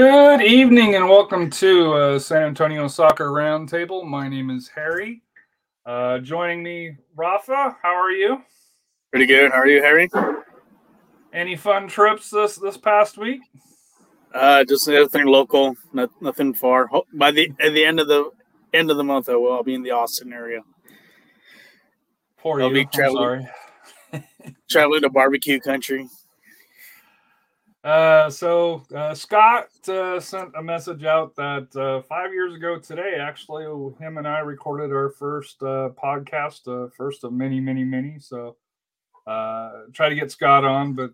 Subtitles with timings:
[0.00, 4.02] Good evening and welcome to uh, San Antonio Soccer Roundtable.
[4.06, 5.20] My name is Harry.
[5.84, 7.76] Uh, joining me, Rafa.
[7.82, 8.40] How are you?
[9.10, 9.52] Pretty good.
[9.52, 10.08] How are you, Harry?
[11.34, 13.42] Any fun trips this this past week?
[14.34, 16.88] Uh, just everything local, not, nothing far.
[17.12, 18.30] By the at the end of the
[18.72, 19.52] end of the month, I will.
[19.52, 20.62] I'll be in the Austin area,
[22.38, 22.74] Poor I'll you.
[22.74, 23.48] be I'm traveling.
[24.12, 24.24] sorry.
[24.70, 26.08] traveling to barbecue country.
[27.82, 33.16] Uh, so uh, Scott uh, sent a message out that uh, five years ago today,
[33.18, 33.64] actually,
[33.98, 38.18] him and I recorded our first uh, podcast, uh, first of many, many, many.
[38.18, 38.56] So
[39.26, 41.12] try to get Scott on, but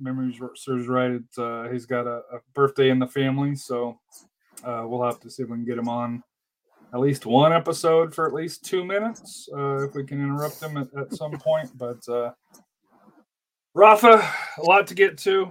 [0.00, 1.12] memory serves right.
[1.12, 4.00] It, he's got a, a birthday in the family, so
[4.64, 6.24] we'll have to see if we can get him on
[6.92, 10.92] at least one episode for at least two minutes, if we can interrupt him at,
[10.98, 11.70] at some point.
[11.78, 12.00] But
[13.74, 15.50] Rafa, a lot to get to.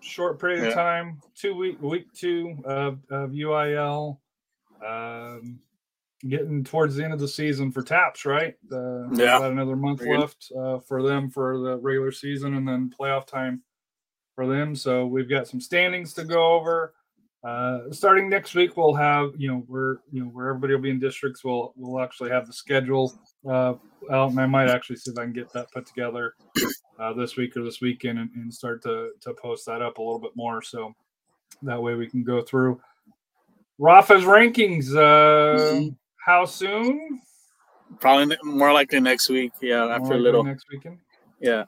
[0.00, 4.18] Short period of time, two week week two of, of UIL.
[4.86, 5.58] Um,
[6.28, 8.54] getting towards the end of the season for TAPPS, right?
[8.70, 9.36] Uh, Yeah.
[9.36, 13.62] about another month left uh, for them for the regular season, and then playoff time
[14.34, 14.74] for them.
[14.76, 16.94] So we've got some standings to go over.
[17.42, 20.90] Uh, starting next week, we'll have you know we're you know where everybody will be
[20.90, 21.42] in districts.
[21.44, 23.12] We'll we'll actually have the schedule
[23.48, 23.74] uh,
[24.10, 26.34] out, and I might actually see if I can get that put together
[26.98, 30.02] uh, this week or this weekend and, and start to to post that up a
[30.02, 30.62] little bit more.
[30.62, 30.94] So
[31.62, 32.80] that way we can go through
[33.78, 34.90] Rafa's rankings.
[34.94, 35.96] Uh, Mhm.
[36.24, 37.20] How soon?
[38.00, 39.52] Probably more likely next week.
[39.60, 40.42] Yeah, More after a little.
[40.42, 40.98] next weekend.
[41.38, 41.64] Yeah,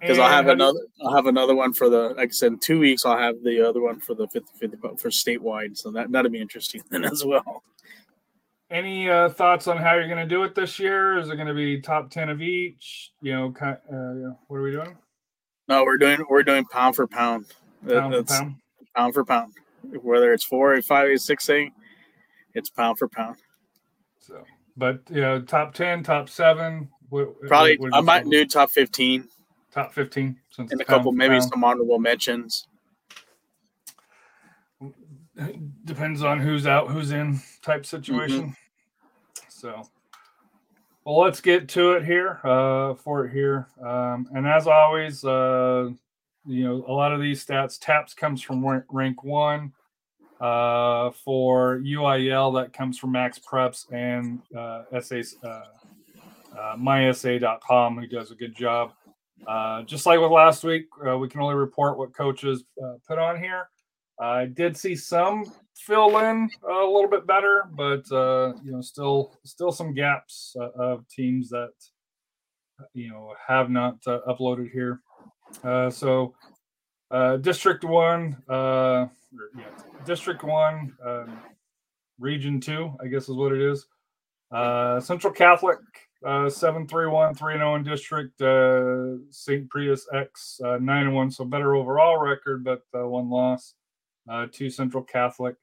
[0.00, 0.80] because I'll have you- another.
[1.02, 2.14] I'll have another one for the.
[2.16, 5.10] Like I said, in two weeks I'll have the other one for the 50-50 for
[5.10, 5.76] statewide.
[5.76, 7.62] So that that'll be interesting then as well.
[8.70, 11.16] Any uh, thoughts on how you're going to do it this year?
[11.18, 13.12] Is it going to be top ten of each?
[13.22, 14.96] You know, uh, what are we doing?
[15.68, 17.46] No, we're doing we're doing pound for pound.
[17.86, 18.56] Pound for that's pound.
[18.94, 19.52] pound for pound.
[20.02, 21.72] Whether it's four, eight, five, eight, six, eight,
[22.54, 23.36] it's pound for pound.
[24.20, 24.44] So,
[24.76, 26.90] but you know, top ten, top seven.
[27.08, 29.28] What, Probably what- I might do top fifteen
[29.72, 30.36] top fifteen.
[30.50, 31.44] Since and a couple maybe pound.
[31.44, 32.66] some honorable mentions.
[35.84, 38.40] Depends on who's out, who's in type situation.
[38.40, 39.40] Mm-hmm.
[39.48, 39.88] So,
[41.04, 43.68] well, let's get to it here uh, for it here.
[43.80, 45.90] Um, and as always, uh,
[46.46, 49.72] you know, a lot of these stats TAPPS comes from rank, rank one.
[50.40, 55.62] Uh, for UIL, that comes from MaxPreps and uh, SA, uh,
[56.56, 58.92] uh, mysa.com, who does a good job.
[59.48, 63.18] Uh, just like with last week, uh, we can only report what coaches uh, put
[63.18, 63.68] on here.
[64.20, 65.44] I did see some
[65.76, 70.70] fill in a little bit better, but uh, you know, still still some gaps uh,
[70.70, 71.72] of teams that
[72.94, 75.00] you know have not uh, uploaded here.
[75.62, 76.34] Uh, so,
[77.10, 79.08] uh, District One, uh, or,
[79.56, 79.70] yeah,
[80.04, 81.38] District One, um,
[82.18, 83.86] Region Two, I guess is what it is.
[85.04, 85.78] Central Catholic,
[86.26, 88.38] uh, zero in district.
[89.30, 89.70] St.
[89.70, 93.74] Pius X, nine one, so better overall record, but one loss
[94.52, 95.56] two Central Catholic.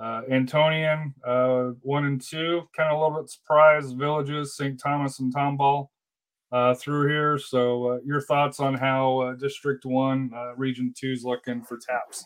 [0.00, 2.62] Uh, Antonian, uh, one and two.
[2.74, 3.98] Kind of a little bit surprised.
[3.98, 4.80] Villages, St.
[4.80, 5.88] Thomas and Tomball
[6.52, 7.38] uh, through here.
[7.38, 11.78] So, uh, your thoughts on how uh, District One, uh, Region Two is looking for
[11.78, 12.24] TAPPS?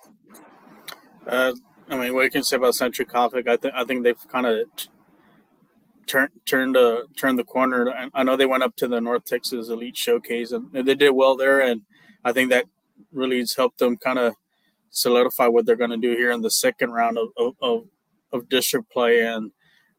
[1.26, 1.52] Uh,
[1.90, 3.48] I mean, what you can say about Central Catholic?
[3.48, 4.66] I think I think they've kind of
[6.06, 7.90] turned turned uh, turned the corner.
[7.90, 11.10] I, I know they went up to the North Texas Elite Showcase and they did
[11.10, 11.82] well there, and
[12.24, 12.66] I think that
[13.12, 14.34] really has helped them kind of
[14.94, 17.28] solidify what they're going to do here in the second round of,
[17.60, 17.84] of,
[18.32, 19.20] of, district play.
[19.20, 19.50] And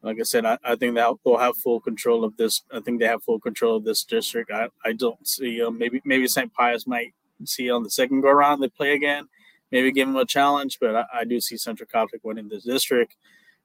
[0.02, 2.64] like I said, I, I think that they'll have full control of this.
[2.72, 4.52] I think they have full control of this district.
[4.52, 6.52] I, I don't see um, maybe maybe St.
[6.54, 7.14] Pius might
[7.44, 9.28] see on the second go around they play again,
[9.72, 10.80] maybe give them a challenge.
[10.80, 13.16] But I, I do see Central Catholic winning this district.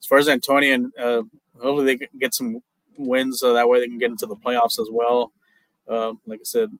[0.00, 1.23] As far as Antonian, uh,
[1.61, 2.61] hopefully they get some
[2.97, 5.33] wins so that way they can get into the playoffs as well.
[5.88, 6.71] Uh, like I said,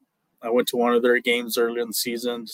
[0.43, 2.47] I went to one of their games earlier in the season.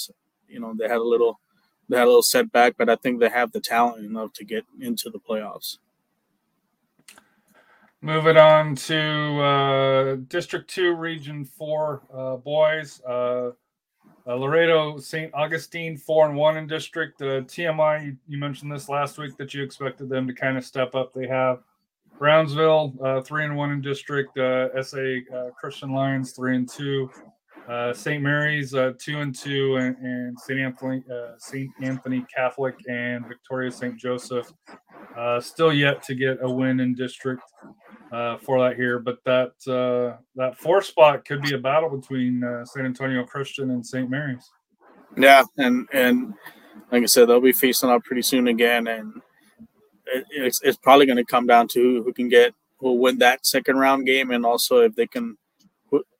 [0.48, 1.40] You know, they had a little
[1.88, 4.64] they had a little setback, but I think they have the talent enough to get
[4.80, 5.78] into the playoffs.
[8.02, 13.00] Moving on to uh, District 2, Region 4 uh, boys.
[13.08, 13.50] Uh,
[14.28, 15.32] uh Laredo St.
[15.34, 17.22] Augustine, 4 and 1 in district.
[17.22, 20.64] Uh, TMI, you, you, mentioned this last week that you expected them to kind of
[20.64, 21.14] step up.
[21.14, 21.62] They have
[22.18, 24.36] Brownsville, uh, 3 and 1 in district.
[24.36, 27.10] SA Christian Lions, 3 and 2.
[27.92, 28.22] St.
[28.22, 29.76] Mary's, 2 and 2.
[29.76, 30.60] And, and St.
[30.60, 31.02] Anthony,
[31.38, 31.70] St.
[31.82, 33.96] Anthony Catholic and Victoria St.
[33.96, 34.52] Joseph.
[35.40, 37.42] still yet to get a win in district
[38.12, 38.98] uh, for that here.
[38.98, 43.70] But that uh, that four spot could be a battle between uh, San Antonio Christian
[43.70, 44.08] and St.
[44.08, 44.50] Mary's.
[45.16, 46.34] Yeah, and and
[46.90, 49.20] like I said, they'll be facing up pretty soon again, and
[50.06, 53.18] it, it's, it's probably going to come down to who can get who will win
[53.18, 55.36] that second round game, and also if they can,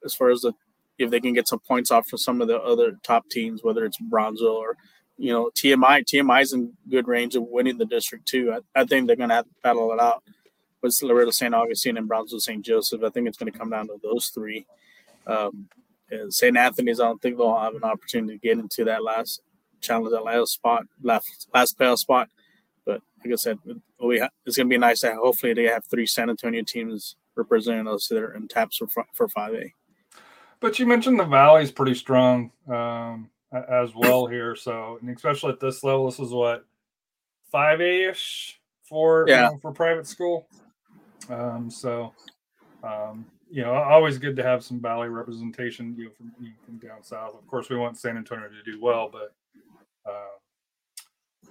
[0.05, 0.53] as far as the
[0.99, 3.85] if they can get some points off from some of the other top teams, whether
[3.85, 4.77] it's Bronzo or
[5.19, 6.05] you know TMI.
[6.05, 8.53] TMI is in good range of winning the district too.
[8.53, 10.23] I, I think they're going to have to battle it out
[10.83, 11.55] with Laredo St.
[11.55, 12.65] Augustine and Brownsville St.
[12.65, 13.03] Joseph.
[13.03, 14.67] I think it's going to come down to those three.
[15.27, 15.69] Um,
[16.29, 16.57] St.
[16.57, 19.43] Anthony's, I don't think they'll have an opportunity to get into that last
[19.81, 22.29] challenge, that last spot, last last playoff spot.
[22.85, 23.59] But like I said,
[24.03, 27.17] we ha- it's going to be nice that hopefully they have three San Antonio teams
[27.35, 29.73] representing us there in TAPPS for for five A.
[30.61, 35.61] But you mentioned the Valley's pretty strong um, as well here, so and especially at
[35.61, 36.65] this level, this is what
[37.53, 39.47] five A ish for yeah.
[39.47, 40.49] You know, for private school.
[41.29, 42.13] Um, so,
[42.83, 46.55] um, you know, always good to have some Valley representation, you know, from, you know,
[46.65, 47.35] from down south.
[47.35, 49.35] Of course, we want San Antonio to do well, but
[50.09, 50.37] uh,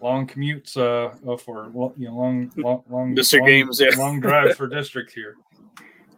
[0.02, 1.66] long commutes uh, oh, for
[1.98, 3.90] you know long long long district long, games, yeah.
[3.98, 5.36] long drives for district here.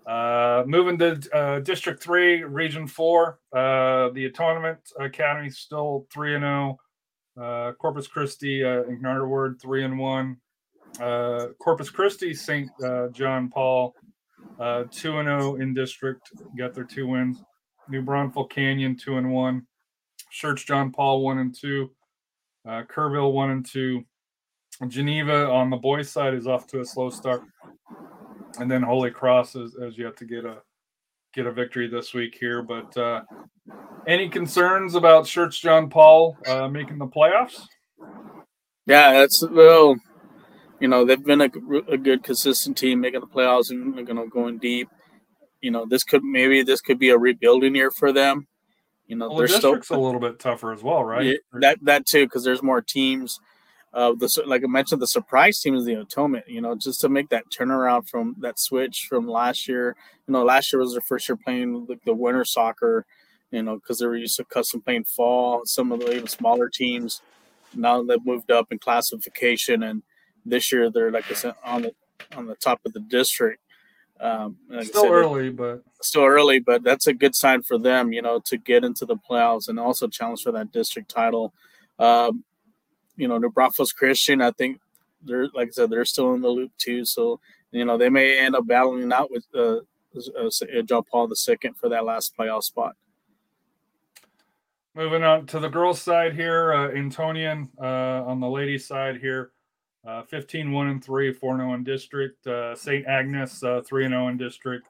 [0.07, 6.43] Uh, moving to uh, District Three, Region Four, uh, the Atonement Academy still three and
[6.43, 6.77] zero.
[7.37, 7.43] Oh.
[7.43, 8.83] Uh, Corpus Christi uh,
[9.25, 10.37] Ward three and one
[10.99, 12.69] uh, Corpus Christi, St.
[12.83, 13.93] Uh, John Paul,
[14.91, 17.43] two and zero oh in district, got their two wins.
[17.89, 19.67] New Braunfels Canyon two and one,
[20.33, 21.91] Schertz John Paul one and two,
[22.65, 24.03] Kerrville one and two.
[24.87, 27.43] Geneva on the boys' side is off to a slow start,
[28.59, 30.57] and then Holy Cross is, has yet to get a
[31.33, 32.61] get a victory this week here.
[32.61, 33.21] But uh,
[34.07, 37.61] any concerns about Schertz John Paul uh, making the playoffs?
[38.85, 39.97] Yeah, that's well
[40.79, 41.49] you know they've been a,
[41.87, 44.89] a good consistent team making the playoffs and you know going deep
[45.61, 48.47] you know this could maybe this could be a rebuilding year for them
[49.07, 51.77] you know well, they're the still a little bit tougher as well right yeah, that
[51.81, 53.39] that too because there's more teams
[53.93, 57.09] uh the like i mentioned the surprise team is the atonement you know just to
[57.09, 59.95] make that turnaround from that switch from last year
[60.27, 63.05] you know last year was their first year playing the, the winter soccer
[63.51, 66.69] you know because they were used to custom playing fall some of the even smaller
[66.69, 67.21] teams
[67.73, 70.01] now they've moved up in classification and
[70.45, 71.93] this year they're like I said on the
[72.35, 73.61] on the top of the district.
[74.19, 78.11] Um, like still said, early, but still early, but that's a good sign for them,
[78.11, 81.53] you know, to get into the playoffs and also challenge for that district title.
[81.99, 82.43] Um,
[83.17, 84.79] you know, New Braunfels Christian, I think
[85.23, 87.03] they're like I said, they're still in the loop too.
[87.03, 87.39] So
[87.71, 89.79] you know, they may end up battling out with uh,
[90.17, 92.95] uh, John Paul II for that last playoff spot.
[94.95, 99.51] Moving on to the girls' side here, uh, Antonian uh, on the ladies' side here.
[100.07, 102.47] Uh, 15 1 and 3, 4 0 in district.
[102.47, 103.05] Uh, St.
[103.05, 104.87] Agnes, uh, 3 and 0 in district.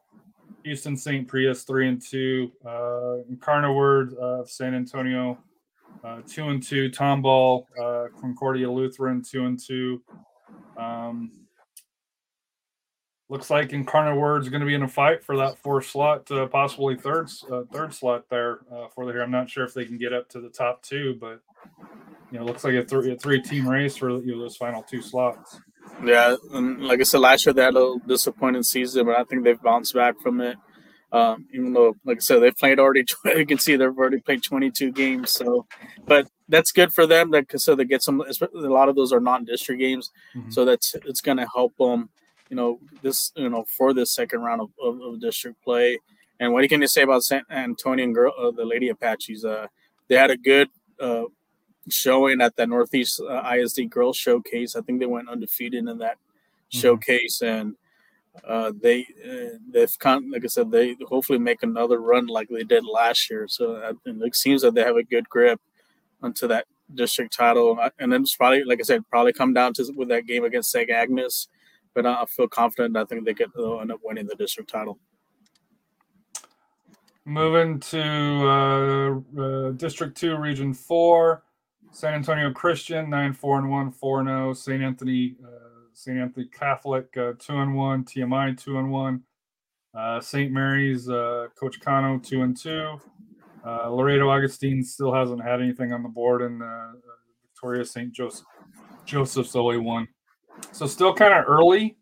[0.64, 1.28] Houston St.
[1.30, 2.52] Pius, 3 and 2.
[2.66, 5.38] Uh, Incarnate Word of San Antonio,
[6.04, 6.90] uh, 2 and 2.
[6.92, 10.02] Tomball, uh, Concordia Lutheran, 2 and 2.
[10.78, 11.48] Um,
[13.30, 16.30] looks like Incarnate Word is going to be in a fight for that fourth slot,
[16.32, 19.22] uh, possibly third uh, third slot there uh, for the here.
[19.22, 21.42] I'm not sure if they can get up to the top two, but
[22.32, 24.84] you know, looks like a three a three team race for you know those final
[24.84, 25.60] two slots.
[26.04, 29.44] Yeah, and like I said last year, they had a disappointing season, but I think
[29.44, 30.58] they've bounced back from it.
[31.12, 33.06] Um, even though, like I said, they've played already.
[33.26, 35.32] You can see they've already played 22 games.
[35.32, 35.66] So,
[36.06, 37.32] but that's good for them.
[37.32, 38.22] That so they get some.
[38.22, 40.50] A lot of those are non-district games, mm-hmm.
[40.50, 42.10] so that's it's going to help them.
[42.50, 46.00] You know, this you know for this second round of, of, of district play.
[46.40, 49.44] And what can you say about San Antonio and girl, uh, the Lady Apaches?
[49.44, 49.68] Uh,
[50.08, 51.24] they had a good uh,
[51.90, 54.76] showing at the Northeast uh, ISD Girls Showcase.
[54.76, 56.80] I think they went undefeated in that mm-hmm.
[56.80, 57.76] showcase, and
[58.46, 62.64] uh, they uh, they've con- like I said they hopefully make another run like they
[62.64, 63.48] did last year.
[63.48, 65.62] So uh, it seems that they have a good grip
[66.22, 69.92] onto that district title, and then it's probably like I said probably come down to
[69.96, 70.90] with that game against St.
[70.90, 71.48] Agnes.
[71.94, 72.96] but I feel confident.
[72.98, 75.00] I think they could end up winning the district title.
[77.26, 81.44] Moving to uh, uh, District Two, Region Four,
[81.92, 85.67] San Antonio Christian nine four and one 4-0 Saint Anthony uh,
[85.98, 88.04] Saint Anthony Catholic uh, two and one.
[88.04, 89.24] TMI two and one.
[89.98, 90.52] Uh, St.
[90.52, 93.00] Mary's uh, Coach Cano two and two.
[93.66, 96.62] Laredo Augustine still hasn't had anything on the board, and
[97.44, 98.14] Victoria St.
[98.14, 98.46] Joseph
[99.06, 100.08] Joseph's only one.
[100.72, 101.98] So still kind of early.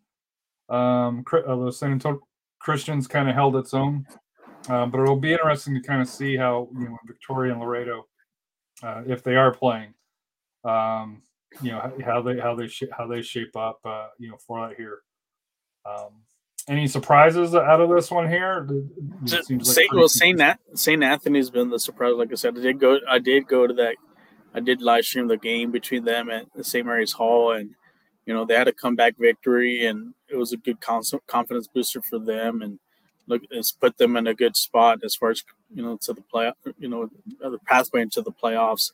[0.68, 2.20] Um, the San Antonio
[2.60, 4.04] Christians kind of held its own,
[4.68, 8.06] um, but it'll be interesting to kind of see how you know Victoria and Laredo,
[8.82, 9.94] uh, if they are playing,
[10.64, 11.22] um,
[11.62, 14.36] you know how, how they how they sh- how they shape up, uh, you know,
[14.36, 15.00] for that here.
[15.84, 16.22] Um,
[16.68, 18.66] any surprises out of this one here?
[19.24, 22.14] Seems like Saint, well, Saint Nat, Saint Anthony's been the surprise.
[22.16, 22.98] Like I said, I did go.
[23.08, 23.94] I did go to that.
[24.54, 26.84] I did live stream the game between them and St.
[26.84, 27.70] Mary's Hall, and
[28.24, 32.02] you know they had a comeback victory, and it was a good con- confidence booster
[32.02, 32.80] for them, and
[33.28, 36.22] look, it's put them in a good spot as far as you know to the
[36.22, 36.52] play.
[36.78, 38.90] You know, the pathway into the playoffs.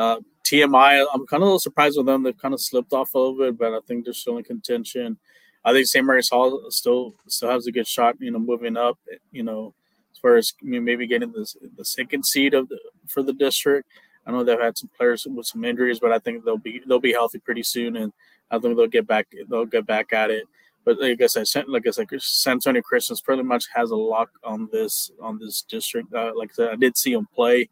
[0.00, 2.22] Uh, TMI, I'm kind of a little surprised with them.
[2.22, 5.18] They've kind of slipped off a little bit, but I think they're still in contention.
[5.62, 6.06] I think St.
[6.06, 8.98] Mary's Hall still still has a good shot, you know, moving up.
[9.30, 9.74] You know,
[10.10, 12.78] as far as maybe getting the the second seed of the
[13.08, 13.88] for the district.
[14.26, 16.98] I know they've had some players with some injuries, but I think they'll be they'll
[16.98, 18.10] be healthy pretty soon, and
[18.50, 20.44] I think they'll get back they'll get back at it.
[20.84, 24.30] But like I said, like I said, San Antonio Christians pretty much has a lock
[24.44, 26.14] on this on this district.
[26.14, 27.68] Uh, like I said, I did see them play.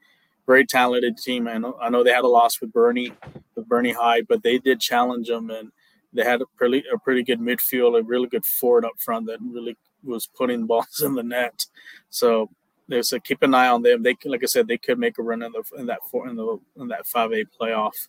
[0.49, 1.47] Very talented team.
[1.47, 3.13] I know I know they had a loss with Boerne
[3.55, 5.71] with Boerne High, but they did challenge them and
[6.15, 9.39] they had a pretty a pretty good midfield, a really good forward up front that
[9.43, 11.67] really was putting balls in the net.
[12.09, 12.51] So
[12.89, 14.03] there's a keep an eye on them.
[14.03, 16.27] They can, like I said, they could make a run in the in that four
[16.29, 18.09] in the in that five A playoff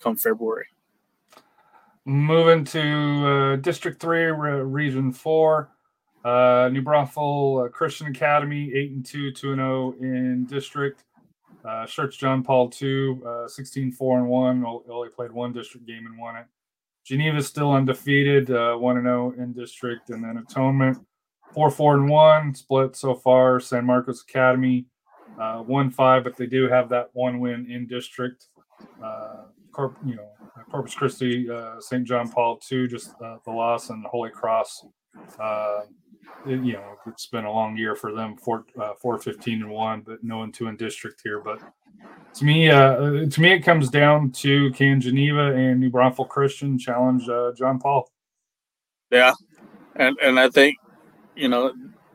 [0.00, 0.66] come February.
[2.06, 5.70] Moving to uh, District Three, Re- Region Four,
[6.24, 11.04] uh, New Braunfels uh, Christian Academy, eight and two, two and zero in district.
[11.66, 14.64] Uh, Schertz John Paul two, uh, 16 4 and one.
[14.64, 16.46] Only played one district game and won it.
[17.04, 20.98] Geneva still undefeated, uh, one and zero in district, and then Atonement
[21.52, 23.58] four four and one split so far.
[23.58, 24.86] San Marcos Academy
[25.40, 28.46] uh, one five, but they do have that one win in district.
[29.02, 30.28] Uh, Corp, you know,
[30.70, 31.48] Corpus Christi,
[31.80, 32.04] St.
[32.04, 34.86] John Paul two, just the loss, and Holy Cross.
[35.38, 35.82] Uh,
[36.46, 38.36] it- you know, it's been a long year for them.
[38.36, 41.40] Four, uh, four fifteen and one, but no one two in district here.
[41.40, 41.60] But
[42.34, 46.78] to me, uh, to me, it comes down to can Geneva and New Braunfels Christian
[46.78, 48.10] challenge uh, John Paul.
[49.10, 49.32] Yeah,
[49.96, 50.76] and and I think
[51.34, 51.72] you know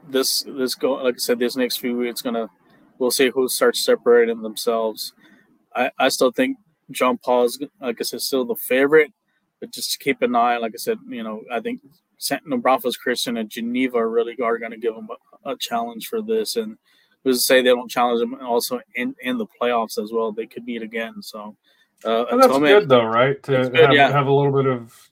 [0.08, 2.50] this this go like I said this next few weeks gonna
[3.00, 5.14] we'll see who starts separating themselves.
[5.76, 6.58] I I still think
[6.92, 9.12] John Paul's like I said still the favorite,
[9.60, 10.58] but just keep an eye.
[10.58, 11.82] Like I said, you know I think
[12.62, 15.10] Braunfels Christian and Geneva really are going to give them
[15.46, 16.78] a, a challenge for this, and
[17.24, 20.32] who's to say they don't challenge them also in in the playoffs as well?
[20.32, 21.22] They could meet again.
[21.22, 21.56] So.
[22.04, 23.42] Uh, And that's good though, right?
[23.44, 24.10] To good, have, yeah.
[24.12, 25.12] have a little bit of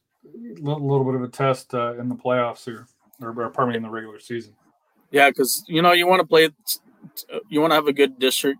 [0.59, 2.87] little, little bit of a test uh, in the playoffs here,
[3.21, 4.55] or, or pardon me, in the regular season.
[5.11, 6.49] Yeah, because you know you want to play,
[7.47, 8.59] you want to have a good district,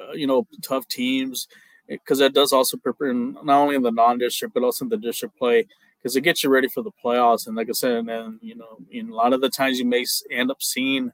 [0.00, 1.48] uh, you know, tough teams,
[1.86, 5.36] because that does also prepare not only in the non-district but also in the district
[5.36, 5.66] play,
[6.02, 7.46] because it gets you ready for the playoffs.
[7.46, 9.84] And like I said, and then you know, in a lot of the times you
[9.86, 11.10] may end up seeing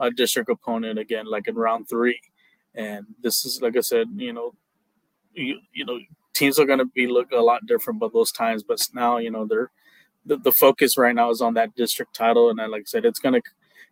[0.00, 2.20] a district opponent again, like in round three,
[2.74, 4.54] and this is like I said, you know,
[5.34, 5.98] you you know,
[6.34, 9.30] teams are going to be look a lot different but those times, but now you
[9.30, 9.70] know they're
[10.26, 13.04] the, the focus right now is on that district title, and then, like I said,
[13.04, 13.40] it's gonna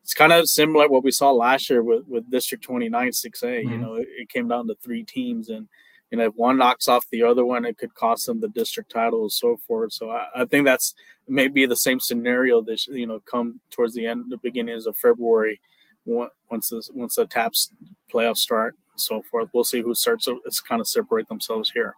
[0.03, 3.65] it's kind of similar to what we saw last year with, with District 29 6A.
[3.69, 3.81] You Mhm.
[3.81, 5.69] know, it, it came down to three teams, and
[6.14, 8.92] you know, if one knocks off the other one, it could cost them the district
[8.92, 9.92] title and so forth.
[9.92, 10.94] So I, I think that's
[11.26, 15.61] maybe the same scenario this you know come towards the end, the beginnings of February,
[16.06, 17.73] once this, once the TAPPS
[18.12, 19.49] playoffs start and so forth.
[19.52, 21.97] We'll see who starts to kind of separate themselves here.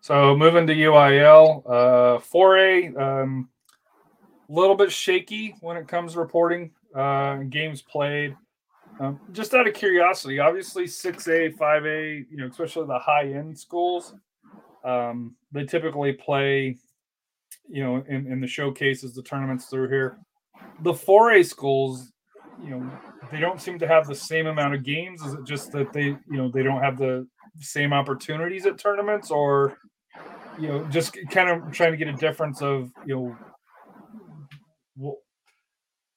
[0.00, 3.48] So moving to UIL, uh, 4A, um,
[4.48, 8.36] little bit shaky when it comes to reporting uh, games played.
[9.00, 14.14] Um, just out of curiosity, obviously 6A, 5A, you know, especially the high end schools,
[14.84, 16.76] um, they typically play,
[17.68, 20.18] you know, in, in the showcases, the tournaments through here.
[20.82, 22.12] The 4A schools,
[22.62, 22.90] you know,
[23.30, 25.22] they don't seem to have the same amount of games.
[25.22, 27.26] Is it just that they, you know, they don't have the
[27.60, 29.78] same opportunities at tournaments or
[30.58, 33.36] you know just kind of trying to get a difference of you
[35.00, 35.16] know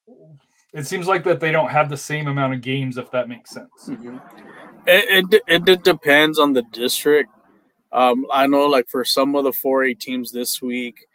[0.07, 0.11] wh-
[0.73, 3.51] it seems like that they don't have the same amount of games if that makes
[3.51, 3.89] sense
[4.87, 7.29] It, it, it, it depends on the district.
[7.91, 11.05] Um, I know, like for some of the 4A teams this week,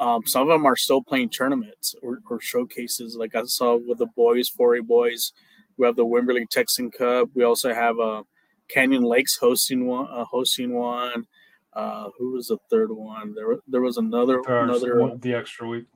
[0.00, 3.14] um, some of them are still playing tournaments or, or showcases.
[3.14, 5.32] Like I saw with the boys, 4A boys,
[5.76, 7.28] we have the Wimberley Texan Cup.
[7.34, 8.22] We also have uh,
[8.68, 10.08] Canyon Lakes hosting one.
[10.10, 11.26] Uh, hosting one.
[11.72, 13.34] Uh, who was the third one?
[13.34, 15.86] There, there was another another one, the extra week.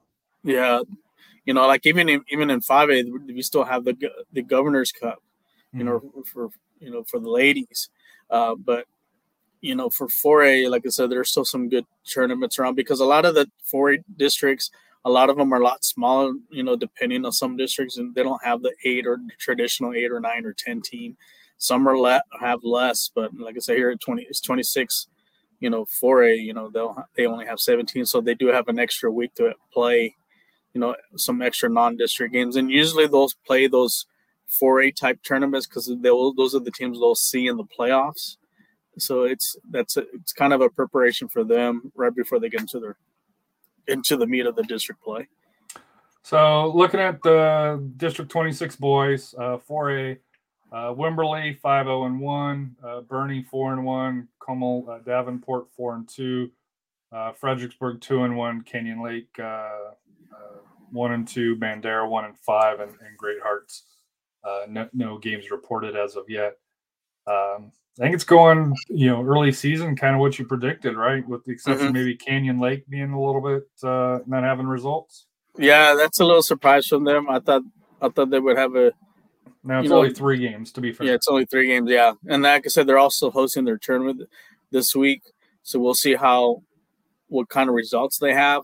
[0.42, 0.80] Yeah,
[1.48, 3.96] you know, like even in even in five A, we still have the
[4.34, 5.22] the Governor's Cup.
[5.72, 5.88] You mm-hmm.
[5.88, 7.88] know, for you know for the ladies,
[8.28, 8.84] uh, but
[9.62, 13.06] you know for 4A, like I said, there's still some good tournaments around because a
[13.06, 14.70] lot of the 4A districts
[15.06, 18.14] a lot of them are a lot smaller, you know, depending on some districts, and
[18.14, 21.16] they don't have the eight or traditional eight or nine or ten team.
[21.56, 25.06] Some are let have less, but like I said, here at twenty, it's twenty six.
[25.60, 28.68] You know, four A, you know they'll they only have seventeen, so they do have
[28.68, 30.14] an extra week to play.
[30.74, 34.06] You know, some extra non-district games, and usually they'll play those
[34.46, 38.36] four A type tournaments because those are the teams they'll see in the playoffs.
[38.98, 42.60] So it's that's a, it's kind of a preparation for them right before they get
[42.60, 42.96] into their
[43.86, 45.28] into the meat of the district play.
[46.22, 50.18] So looking at the District 26 boys, uh, 4A,
[50.70, 55.94] uh, Wimberley 5 0 and 1, uh, Boerne 4 and 1, Comal uh, Davenport 4
[55.94, 56.50] and 2,
[57.12, 59.28] uh, Fredericksburg 2 and 1, Canyon Lake
[60.94, 63.84] uh, uh, 1 and 2, Bandera 1 and 5, and, and Great Hearts.
[64.68, 66.56] No, no, games reported as of yet.
[67.26, 71.26] Um, I think it's going, you know, early season, kind of what you predicted, right?
[71.26, 71.94] With the exception mm-hmm.
[71.94, 75.26] maybe Canyon Lake being a little bit uh, not having results.
[75.58, 77.28] Yeah, that's a little surprise from them.
[77.28, 77.62] I thought
[78.00, 78.92] I thought they would have a.
[79.64, 81.08] Now it's only know, three games to be fair.
[81.08, 81.90] Yeah, it's only three games.
[81.90, 84.22] Yeah, and like I said, they're also hosting their tournament
[84.70, 85.22] this week,
[85.64, 86.62] so we'll see how
[87.26, 88.62] what kind of results they have.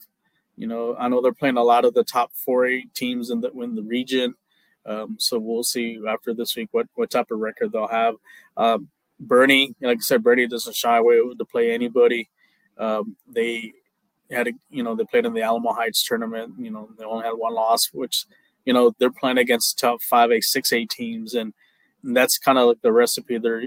[0.56, 3.40] You know, I know they're playing a lot of the top four eight teams in
[3.40, 4.34] the in the region.
[4.86, 8.16] Um, so we'll see after this week what, what type of record they'll have.
[8.56, 8.88] Um,
[9.24, 12.28] Boerne, like I said, Boerne doesn't shy away to play anybody.
[12.76, 13.72] Um, they
[14.30, 16.54] had, a, you know, they played in the Alamo Heights tournament.
[16.58, 18.26] You know, they only had one loss, which,
[18.66, 21.54] you know, they're playing against top five A, six A teams, and,
[22.02, 23.64] and that's kind of like the recipe they're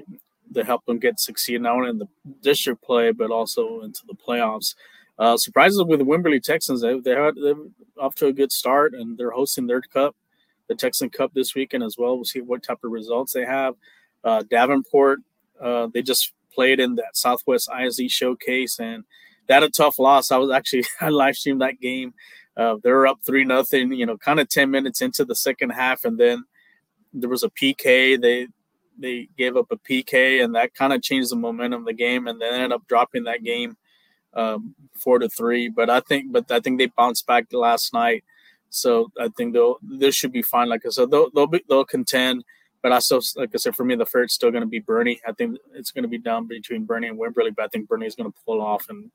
[0.53, 2.07] to help them get succeed not only in the
[2.41, 4.75] district play but also into the playoffs.
[5.19, 7.55] Uh, surprises with the Wimberley Texans, they they had they're
[7.99, 10.15] off to a good start and they're hosting their cup,
[10.67, 12.15] the Texan Cup this weekend as well.
[12.15, 13.75] We'll see what type of results they have.
[14.23, 15.19] Uh, Davenport,
[15.59, 19.03] uh, they just played in that Southwest ISD showcase, and
[19.47, 20.31] that a tough loss.
[20.31, 22.13] I was actually I live streamed that game.
[22.55, 23.93] Uh, they were up three nothing.
[23.93, 26.43] You know, kind of ten minutes into the second half, and then
[27.11, 28.21] there was a PK.
[28.21, 28.47] They
[28.99, 32.27] they gave up a PK, and that kind of changed the momentum of the game,
[32.27, 33.77] and they ended up dropping that game
[34.33, 35.69] um, four to three.
[35.69, 38.23] But I think, but I think they bounced back last night,
[38.69, 40.69] so I think they'll this should be fine.
[40.69, 42.43] Like I said, they'll they'll, be, they'll contend.
[42.83, 45.19] But I still, like I said, for me, the favorite's still going to be Boerne.
[45.27, 48.05] I think it's going to be down between Boerne and Wimberley, but I think Boerne
[48.05, 49.09] is going to pull off and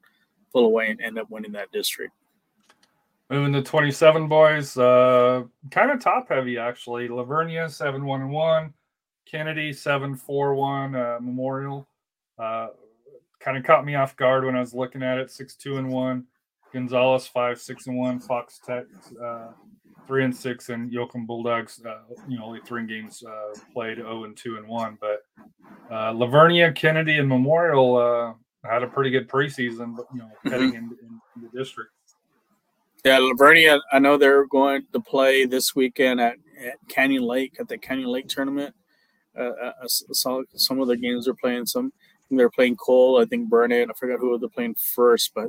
[0.52, 2.12] pull away and end up winning that district.
[3.30, 7.08] Moving to 27 boys, uh, kind of top heavy actually.
[7.08, 8.74] La Vernia 7 1 1,
[9.24, 11.88] Kennedy 7 4 1, uh, Memorial.
[12.38, 12.68] Uh,
[13.44, 15.88] kind of caught me off guard when I was looking at it 6 2 and
[15.88, 16.24] 1,
[16.72, 18.84] Gonzales 5 6 and 1, Fox Tech
[19.22, 19.48] uh,
[20.06, 24.20] three and six, and Yoakum Bulldogs, uh, you know, only three games uh, played, zero
[24.20, 24.98] oh and two and one.
[25.00, 25.22] But
[25.90, 30.50] uh, La Kennedy, and Memorial uh, had a pretty good preseason, you know, mm-hmm.
[30.50, 31.90] heading in, in, in, the district.
[33.04, 33.80] Yeah, La Vernia.
[33.92, 38.08] I know they're going to play this weekend at, at Canyon Lake at the Canyon
[38.08, 38.74] Lake tournament.
[39.36, 41.66] Uh, uh I saw some of their games they're playing.
[41.66, 41.92] Some
[42.38, 43.20] they're playing Cole.
[43.20, 43.88] I think Burnet.
[43.90, 45.48] I forgot who they're playing first, but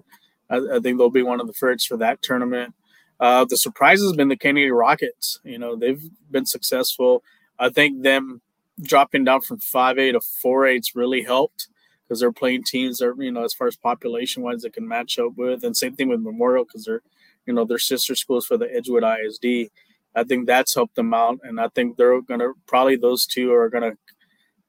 [0.49, 2.73] I, I think they'll be one of the first for that tournament.
[3.19, 5.39] Uh, the surprise has been the Kennedy Rockets.
[5.43, 7.23] You know, they've been successful.
[7.59, 8.41] I think them
[8.81, 11.67] dropping down from 5A to 4A it's really helped
[12.03, 15.19] because they're playing teams that, you know, as far as population wise, they can match
[15.19, 15.63] up with.
[15.63, 17.01] And same thing with Memorial because they're,
[17.45, 19.71] you know, they're sister schools for the Edgewood ISD.
[20.15, 21.39] I think that's helped them out.
[21.43, 23.97] And I think they're going to probably those two are going to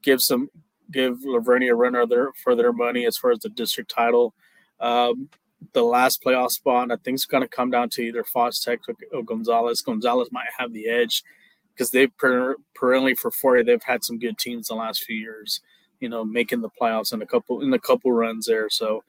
[0.02, 0.48] give some,
[0.90, 4.34] give La Vernia a run their, for their money as far as the district title.
[4.80, 5.28] Um,
[5.72, 6.90] the last playoff spot.
[6.90, 8.80] I think it's going to come down to either Fox Tech
[9.12, 9.80] or Gonzales.
[9.80, 11.22] Gonzales might have the edge
[11.72, 15.60] because they've per- perennially for 40 they've had some good teams the last few years.
[16.00, 18.68] You know, making the playoffs in a couple in a couple runs there.
[18.68, 19.04] So,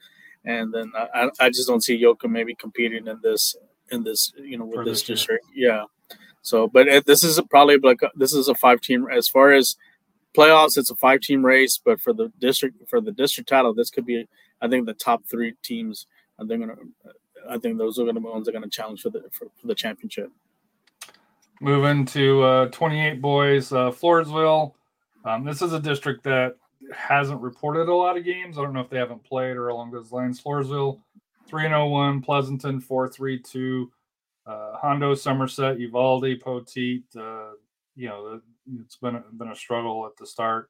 [0.45, 3.55] and then I, I just don't see Yoka maybe competing in this
[3.91, 5.45] in this you know with for this, district.
[5.53, 5.83] Yeah.
[6.41, 9.51] So, but it, this is probably like a, this is a five team as far
[9.51, 9.75] as
[10.35, 10.77] playoffs.
[10.77, 14.05] It's a five team race, but for the district for the district title, this could
[14.05, 14.27] be
[14.61, 16.07] I think the top three teams
[16.39, 16.75] they're gonna.
[17.49, 19.23] I think those are going to be ones that are going to challenge for the
[19.31, 20.31] for, for, the championship.
[21.61, 24.73] Moving to uh, 28 boys, uh, Floresville.
[25.23, 26.55] Um, this is a district that
[26.91, 28.57] hasn't reported a lot of games.
[28.57, 30.41] I don't know if they haven't played or along those lines.
[30.41, 30.99] Floresville,
[31.47, 33.91] 301 Pleasanton 432
[34.45, 37.53] uh, Hondo Somerset Uvalde Poteet uh,
[37.95, 38.41] you know
[38.81, 40.69] it's been been a struggle at the start.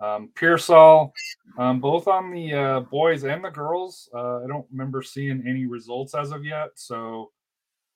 [0.00, 1.12] Um, Pearsall
[1.56, 5.66] um, both on the uh, boys and the girls uh, I don't remember seeing any
[5.66, 7.30] results as of yet so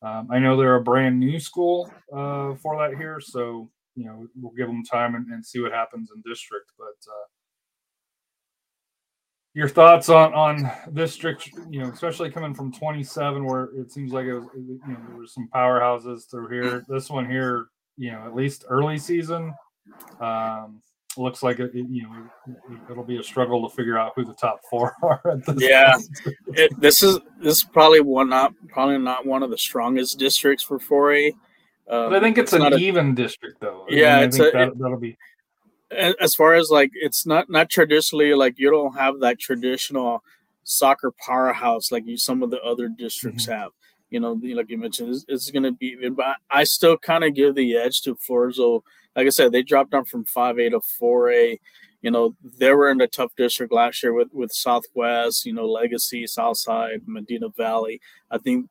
[0.00, 4.28] um, I know they're a brand new school uh, for that here so you know
[4.40, 7.26] we'll give them time and, and see what happens in district but uh,
[9.54, 14.12] your thoughts on on this strict you know especially coming from 27 where it seems
[14.12, 16.84] like it was you know there were some powerhouses through here.
[16.88, 17.66] This one here
[17.98, 19.54] you know at least early season.
[20.20, 20.80] Um
[21.16, 22.30] looks like it, it you know
[22.88, 25.98] it, will be a struggle to figure out who the top four are yeah.
[26.48, 30.62] it, this is this is probably one not probably not one of the strongest districts
[30.62, 31.32] for 4a
[31.90, 33.86] um, I think it's, it's an even a, district though.
[33.88, 35.16] Yeah, I mean, it's a, that, will be
[35.90, 40.22] as far as like it's not not traditionally like you don't have that traditional
[40.64, 43.58] soccer powerhouse like you some of the other districts mm-hmm.
[43.58, 43.70] have
[44.10, 47.34] you know like you mentioned it's, it's going to be but i still kind of
[47.34, 48.82] give the edge to Floresville.
[49.16, 51.58] like i said they dropped down from 5a to 4a
[52.02, 55.66] you know they were in a tough district last year with with southwest you know
[55.66, 58.68] legacy southside medina valley i think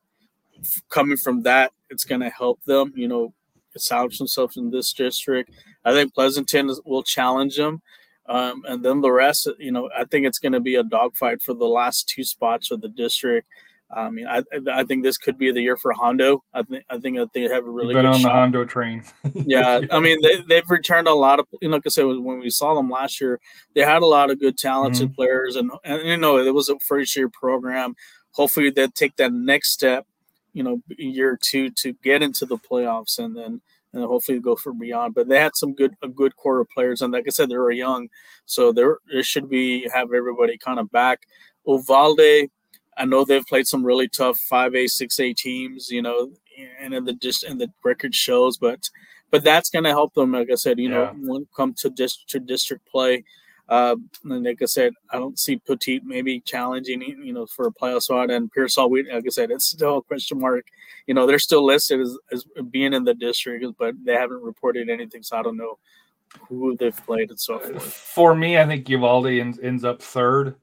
[0.89, 3.33] coming from that it's going to help them you know
[3.77, 5.51] establish themselves in this district.
[5.85, 7.81] I think Pleasanton will challenge them.
[8.27, 11.41] Um, and then the rest, you know, I think it's going to be a dogfight
[11.41, 13.47] for the last two spots of the district.
[13.89, 16.43] I mean, I, I think this could be the year for Hondo.
[16.53, 18.27] I think I think that they have a really You've been on shot.
[18.27, 19.03] the Hondo train.
[19.33, 22.39] yeah, I mean they they've returned a lot of you know, like I said, when
[22.39, 23.39] we saw them last year,
[23.75, 25.15] they had a lot of good talented mm-hmm.
[25.15, 27.95] players, and and you know it was a first year program.
[28.31, 30.05] Hopefully they take that next step
[30.53, 33.61] you know year or two to get into the playoffs and then
[33.93, 35.15] and hopefully go for beyond.
[35.15, 37.57] But they had some good a good core of players, and like I said, they
[37.57, 38.09] were young,
[38.45, 41.27] so there there should be have everybody kind of back.
[41.65, 42.49] Uvalde,
[42.97, 46.31] I know they've played some really tough five A, six A teams, you know,
[46.79, 48.89] and in the just and the record shows, but
[49.29, 50.31] but that's going to help them.
[50.31, 50.95] Like I said, you yeah.
[50.95, 53.23] know, when come to district to district play,
[53.69, 57.71] uh, and like I said, I don't see Poteet maybe challenging, you know, for a
[57.71, 58.31] playoff spot.
[58.31, 60.65] And Pearsall, we, like I said, it's still a question mark.
[61.05, 64.89] You know, they're still listed as, as being in the district, but they haven't reported
[64.89, 65.21] anything.
[65.21, 65.77] So I don't know
[66.47, 67.83] who they've played and so forth.
[67.83, 70.57] For me, I think Uvalde ends, ends up 3rd mm-hmm.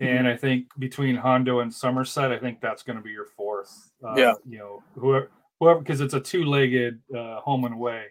[0.00, 3.92] And I think between Hondo and Somerset, I think that's going to be your fourth.
[4.02, 4.32] Uh, yeah.
[4.48, 8.06] You know, whoever, whoever, because it's a two-legged uh, home and away.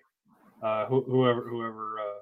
[0.62, 2.22] Uh, whoever, whoever uh,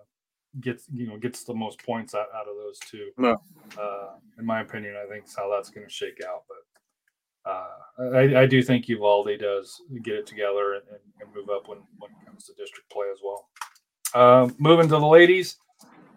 [0.62, 3.12] gets you know gets the most points out, out of those two.
[3.17, 3.38] No.
[3.80, 6.43] Uh, in my opinion, I think how that's going to shake out.
[6.48, 10.84] But uh, I, I, do think Uvalde does get it together and,
[11.22, 13.50] and, move up when when it comes to district play as well.
[14.13, 15.58] Uh, moving to the ladies,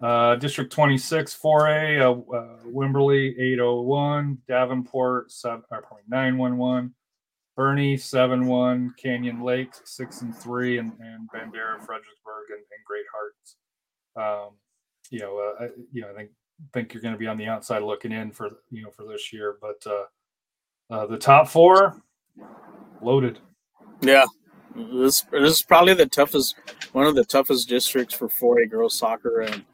[0.03, 6.95] uh, District 26 4A, uh, uh, Wimberley 801, Davenport 7, or 911.
[7.59, 13.05] Boerne seven one, Canyon Lake six and three, and, and Bandera, Fredericksburg, and, and Great
[13.13, 13.57] Hearts
[14.17, 14.51] um,
[15.11, 16.31] you know, uh, I, you know, I think
[16.73, 19.33] think you're going to be on the outside looking in for you know for this
[19.33, 19.57] year.
[19.61, 20.05] But uh,
[20.95, 22.03] uh, the top four
[23.01, 23.39] loaded.
[24.01, 24.25] Yeah,
[24.75, 26.57] this this is probably the toughest
[26.93, 29.65] one of the toughest districts for 4A girls soccer, and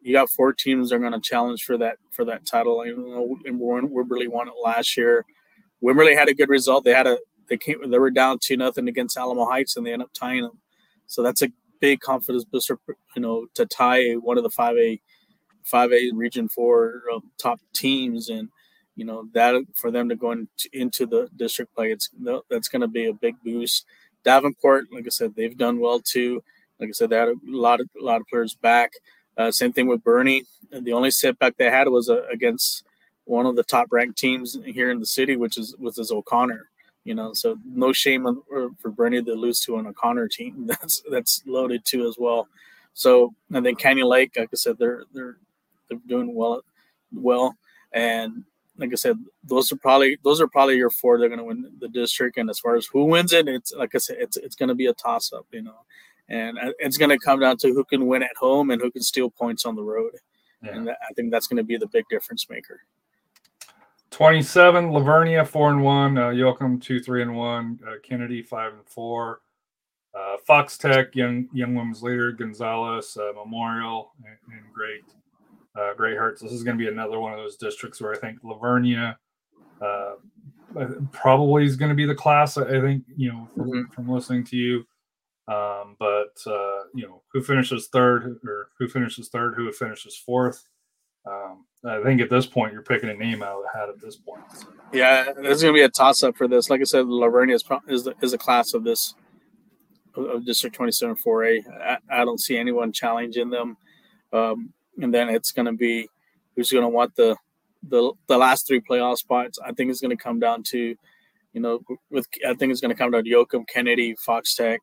[0.00, 2.78] you got four teams that are going to challenge for that for that title.
[2.78, 5.24] Though Wimberley won it last year,
[5.82, 6.84] Wimberley had a good result.
[6.84, 9.92] They had a they came they were down two nothing against Alamo Heights, and they
[9.92, 10.58] ended up tying them.
[11.06, 11.48] So that's a
[11.80, 12.78] big confidence booster,
[13.16, 15.00] you know, to tie one of the five A,
[15.64, 18.48] five A Region Four uh, top teams, and
[18.96, 22.10] you know that for them to go into, into the district play, it's
[22.48, 23.84] that's going to be a big boost.
[24.24, 26.42] Davenport, like I said, they've done well too.
[26.78, 28.92] Like I said, they had a lot of a lot of players back.
[29.36, 30.44] Uh, same thing with Boerne.
[30.72, 32.84] The only setback they had was uh, against
[33.24, 36.68] one of the top ranked teams here in the city, which is which is O'Connor.
[37.04, 38.42] You know, so no shame on,
[38.78, 40.66] for Boerne to lose to an O'Connor team.
[40.66, 42.48] That's that's loaded too as well.
[42.92, 45.36] So and then Canyon Lake, like I said, they're they're
[45.88, 46.62] they're doing well
[47.12, 47.56] well.
[47.92, 48.44] And
[48.76, 51.18] like I said, those are probably those are probably your four.
[51.18, 52.36] They're going to win the district.
[52.38, 54.74] And as far as who wins it, it's like I said, it's it's going to
[54.74, 55.46] be a toss up.
[55.52, 55.84] You know,
[56.30, 59.02] and it's going to come down to who can win at home and who can
[59.02, 60.12] steal points on the road.
[60.62, 60.76] Yeah.
[60.76, 62.80] And I think that's going to be the big difference maker.
[64.10, 68.72] 27 La Vernia four and one, uh, Yoakum two three and one, uh, Kennedy five
[68.72, 69.40] and four,
[70.14, 75.02] uh, Fox Tech young young women's leader Gonzales uh, Memorial and, and Great
[75.76, 76.42] uh, Great Hearts.
[76.42, 79.16] This is going to be another one of those districts where I think La Vernia
[79.80, 80.14] uh,
[81.12, 82.58] probably is going to be the class.
[82.58, 83.92] I think you know from, mm-hmm.
[83.92, 84.84] from listening to you.
[85.48, 90.64] Um, but uh, you know who finishes third or who finishes third, who finishes fourth.
[91.26, 94.00] Um, I think at this point you're picking a name out of the hat at
[94.00, 94.42] this point.
[94.92, 96.70] Yeah, there's going to be a toss up for this.
[96.70, 99.14] Like I said, La Vernia is, is, the, is a class of this
[100.14, 101.62] of District 27 4A.
[101.80, 103.76] I, I don't see anyone challenging them.
[104.32, 106.08] Um, and then it's going to be
[106.56, 107.36] who's going to want the,
[107.88, 109.58] the the last three playoff spots.
[109.64, 110.94] I think it's going to come down to,
[111.52, 114.80] you know, with I think it's going to come down to Yoakum, Kennedy, Fox Tech,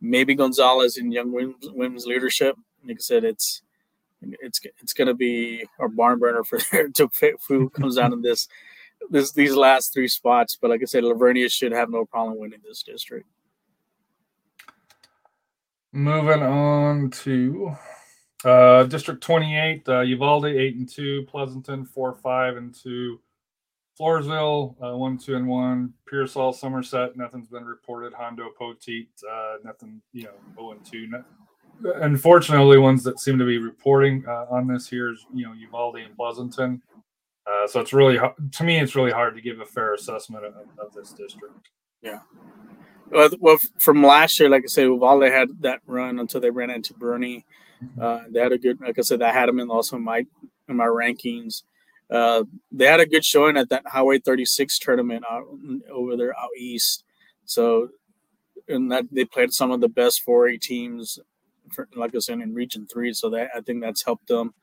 [0.00, 2.56] maybe Gonzales in Young Women's, Leadership.
[2.86, 3.62] Like I said, it's
[4.22, 7.08] it's it's going to be a barn burner for there to
[7.48, 8.48] who comes down in this
[9.10, 10.58] this these last three spots.
[10.60, 13.26] But like I said, La Vernia should have no problem winning this district.
[15.92, 17.74] Moving on to
[18.44, 23.20] uh, District 28, uh, Uvalde 8 and 2, Pleasanton 4 5 and 2,
[23.98, 30.02] Floresville uh, 1 2 and 1, Pearsall, Somerset, nothing's been reported, Hondo, Poteet, uh, nothing,
[30.12, 31.06] you know, 0 and 2.
[31.06, 31.24] No,
[31.96, 35.96] unfortunately, ones that seem to be reporting uh, on this here is, you know, Uvalde
[35.96, 36.82] and Pleasanton.
[37.46, 38.18] Uh, so it's really,
[38.52, 41.70] to me, it's really hard to give a fair assessment of, of this district.
[42.02, 42.20] Yeah.
[43.10, 46.92] Well, from last year, like I said, Uvalde had that run until they ran into
[46.94, 47.44] Boerne.
[48.00, 50.26] Uh, they had a good, like I said, I had them in also in my
[50.68, 51.62] in my rankings.
[52.10, 55.44] Uh, they had a good showing at that Highway 36 tournament out
[55.90, 57.04] over there out east.
[57.44, 57.88] So,
[58.68, 61.18] and that they played some of the best 4A teams,
[61.72, 63.12] for, like I said, in Region Three.
[63.12, 64.54] So that I think that's helped them.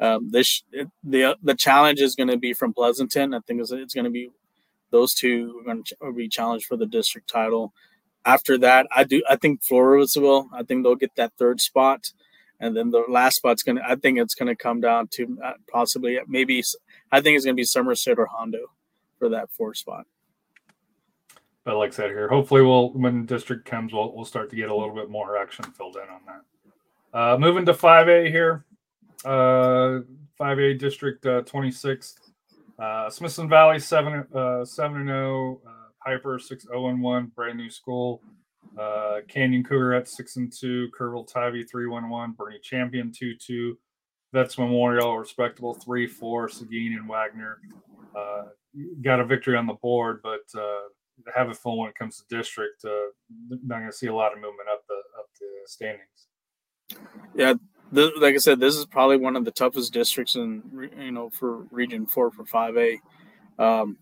[0.00, 0.62] Um, this
[1.04, 3.34] the the challenge is going to be from Pleasanton.
[3.34, 4.30] I think it's, it's going to be
[4.90, 7.72] those two are going to be challenged for the district title.
[8.24, 9.22] After that, I do.
[9.28, 10.48] I think Floresville.
[10.54, 12.12] I think they'll get that third spot,
[12.60, 13.88] and then the last spot's going to.
[13.88, 16.62] I think it's to come down to uh, possibly maybe.
[17.12, 18.72] I think it's going to be Somerset or Hondo
[19.18, 20.06] for that fourth spot.
[21.64, 24.68] But like I said here, hopefully we'll when district comes, we'll we'll start to get
[24.68, 27.16] a little bit more action filled in on that.
[27.16, 28.64] Uh, moving to 5A here,
[29.24, 30.00] uh,
[30.40, 32.18] 5A district uh, 26.
[32.78, 35.60] Uh, Smithson Valley seven uh, seven and zero.
[35.64, 35.72] Oh, uh,
[36.04, 37.26] Piper six zero oh and one.
[37.36, 38.22] Brand new school.
[38.76, 40.88] Uh, Canyon Cougar at six and two.
[40.98, 42.32] Kerrville Tivy three one one.
[42.32, 43.78] Boerne Champion two two.
[44.32, 46.48] Vets Memorial respectable three four.
[46.48, 47.58] Seguin and Wagner
[48.16, 48.44] uh,
[49.02, 50.88] got a victory on the board, but uh,
[51.34, 52.88] have a feeling when it comes to district, uh,
[53.48, 56.28] not going to see a lot of movement up the up the standings.
[57.34, 57.54] Yeah,
[57.90, 60.62] this, like I said, this is probably one of the toughest districts in
[60.98, 62.98] you know for Region Four for Five A.
[63.58, 63.98] Um,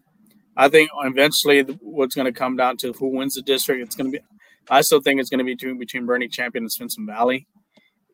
[0.56, 3.82] I think eventually what's going to come down to who wins the district.
[3.82, 4.24] It's going to be.
[4.68, 7.48] I still think it's going to be between, Boerne Champion and Smithson Valley,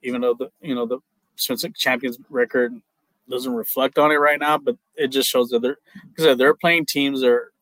[0.02, 0.98] even though the you know the
[1.36, 2.74] Champions record
[3.28, 5.78] doesn't reflect on it right now, but it just shows that they're
[6.14, 7.52] because they're playing teams that are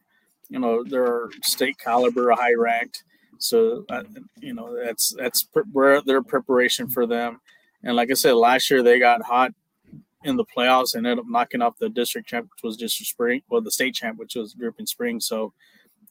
[0.48, 3.04] you know they're state caliber, high ranked.
[3.38, 4.04] So uh,
[4.40, 7.40] you know that's that's where their preparation for them
[7.84, 9.52] and like I said, last year they got hot
[10.24, 13.42] in the playoffs and ended up knocking off the district champ, which was District Spring,
[13.50, 15.20] well, the state champ, which was Dripping Spring.
[15.20, 15.52] So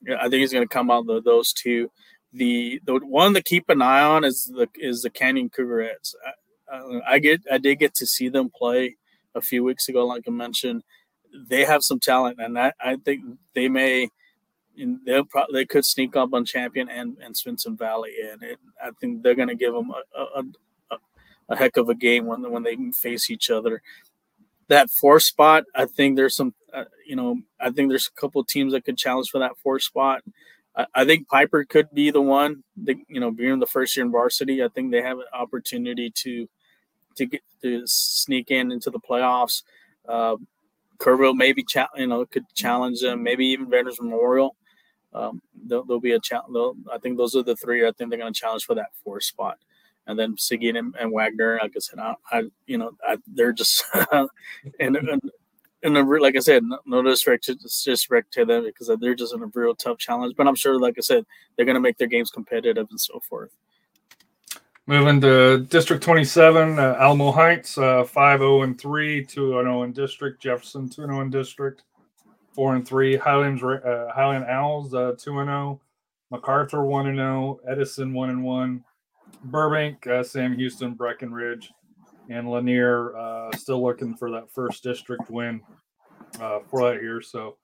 [0.08, 1.91] I think he's going to come out of those two.
[2.32, 6.13] The the one to keep an eye on is the is the Canyon Cougarettes.
[6.71, 8.95] I, I get I did get to see them play
[9.36, 10.84] a few weeks ago, like I mentioned.
[11.47, 13.23] They have some talent, and I, I think
[13.56, 14.10] they may
[15.06, 18.91] they'll probably they could sneak up on Champion and and Smithson Valley, and it, I
[18.99, 20.43] think they're going to give them a, a,
[21.49, 23.82] a heck of a game when when they face each other.
[24.69, 28.43] That four spot, I think there's some, uh, you know, I think there's a couple
[28.45, 30.23] teams that could challenge for that four spot.
[30.75, 32.63] I, think Piper could be the one.
[32.83, 36.12] That, you know, being the first year in varsity, I think they have an opportunity
[36.15, 36.47] to
[37.15, 39.63] to get to sneak in into the playoffs.
[40.07, 40.38] Uh,
[40.97, 43.21] Kerrville maybe cha- you know could challenge them.
[43.21, 44.55] Maybe even Veterans Memorial.
[45.13, 46.77] Um, there'll, there'll, be a challenge.
[46.91, 47.86] I think those are the three.
[47.86, 49.59] I think they're going to challenge for that four spot
[50.07, 51.59] and then Seguin and, and, Wagner.
[51.62, 54.29] Like I said, I, I you know, I, they're just and,
[54.79, 55.21] and
[55.83, 59.47] and like I said, no, no disrespect, disrespect to them because they're just in a
[59.47, 60.35] real tough challenge.
[60.37, 63.19] But I'm sure, like I said, they're going to make their games competitive and so
[63.19, 63.51] forth.
[64.85, 69.93] Moving to District 27, uh, Alamo Heights, uh, 5 0 and 3, 2 0 in
[69.93, 70.41] district.
[70.41, 71.83] Jefferson, 2 0 in district,
[72.53, 73.15] 4 and 3.
[73.17, 75.81] Highlands, uh, Highland Owls, uh, 2 0.
[76.31, 77.59] MacArthur, 1 0.
[77.67, 78.83] Edison, 1 and 1.
[79.45, 81.69] Burbank, uh, Sam Houston, Brackenridge,
[82.29, 85.62] and Lanier uh, still looking for that first district win
[86.39, 87.21] uh, for that year.
[87.21, 87.57] So,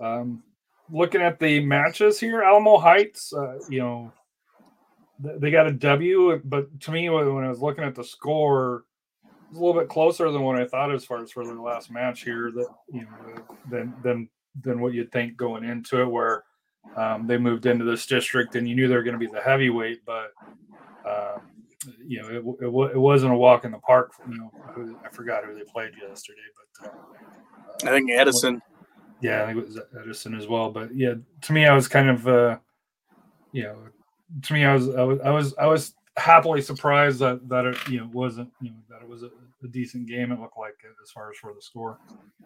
[0.00, 0.42] um,
[0.90, 4.12] looking at the matches here, Alamo Heights, uh, you know,
[5.20, 8.84] they got a W, but to me, when I was looking at the score,
[9.24, 11.56] it was a little bit closer than what I thought as far as for their
[11.56, 12.52] last match here.
[12.52, 14.28] That you know, than than
[14.62, 16.44] than what you'd think going into it, where
[16.96, 19.40] um, they moved into this district and you knew they were going to be the
[19.40, 20.32] heavyweight, but
[21.06, 21.38] uh,
[22.06, 24.12] you know, it, it, it, wasn't a walk in the park.
[24.28, 26.40] You know, who, I forgot who they played yesterday,
[26.80, 28.60] but uh, I think Edison.
[29.20, 30.70] Yeah, I think it was Edison as well.
[30.70, 32.58] But yeah, to me, I was kind of, uh,
[33.52, 33.76] you know,
[34.42, 37.88] to me, I was, I was, I was, I was happily surprised that that it,
[37.88, 39.30] you know, wasn't, you know, that it was a,
[39.64, 40.32] a decent game.
[40.32, 41.98] It looked like as far as for the score.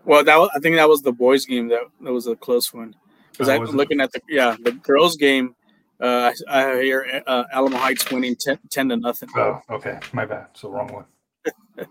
[0.04, 2.72] Well, that was, I think that was the boys' game that that was a close
[2.72, 2.94] one
[3.32, 5.54] because oh, I'm looking at the yeah the girls' game.
[6.02, 9.28] Uh, I hear uh, Alamo Heights winning 10, 10, to nothing.
[9.36, 10.48] Oh, okay, my bad.
[10.54, 11.04] So wrong one.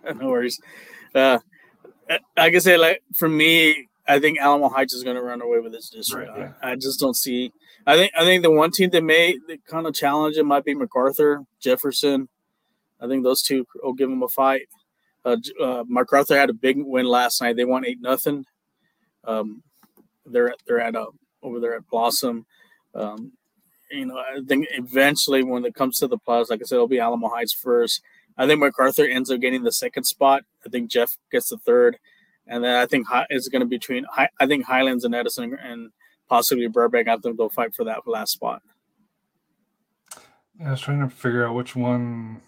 [0.20, 0.60] no worries.
[1.16, 1.40] Uh,
[2.36, 5.60] like I said, like for me, I think Alamo Heights is going to run away
[5.60, 6.30] with this district.
[6.30, 6.52] Right, yeah.
[6.62, 7.54] I, I, just don't see.
[7.88, 10.66] I think I think the one team that may that kind of challenge it might
[10.66, 12.28] be MacArthur, Jefferson.
[13.00, 14.68] I think those two will give them a fight.
[15.24, 17.56] Uh, uh, MacArthur had a big win last night.
[17.56, 18.46] They won eight nothing.
[19.24, 19.64] Um,
[20.26, 21.06] they're at, they're at a, uh,
[21.42, 22.46] over there at Blossom.
[22.94, 23.32] Um,
[23.92, 26.88] you know, I think eventually when it comes to the playoffs, like I said, it'll
[26.88, 28.02] be Alamo Heights first.
[28.38, 30.44] I think MacArthur ends up getting the second spot.
[30.66, 31.98] I think Jeff gets the third,
[32.48, 35.92] and then I think it's going to be between I think Highlands and Edison and
[36.30, 37.08] possibly Burbank.
[37.08, 38.62] I think they'll fight for that last spot.
[40.60, 42.42] Yeah, I was trying to figure out which one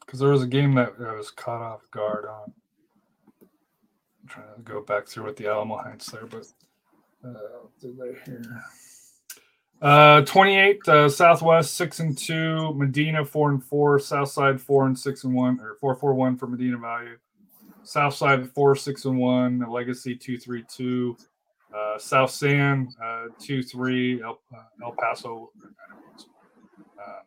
[0.00, 2.52] because there was a game that I was caught off guard on.
[4.22, 6.46] I'm trying to go back through with the Alamo Heights there, but
[7.24, 8.62] uh, did they here?
[9.82, 15.24] Uh, 28 uh, Southwest six and two, Medina four and four, Southside four and six
[15.24, 17.08] and one, or four four one for Medina Valley.
[17.82, 21.16] Southside four six and one, Legacy two three two,
[21.76, 25.50] uh, South San uh, two three, El, uh, El Paso.
[26.98, 27.20] Uh,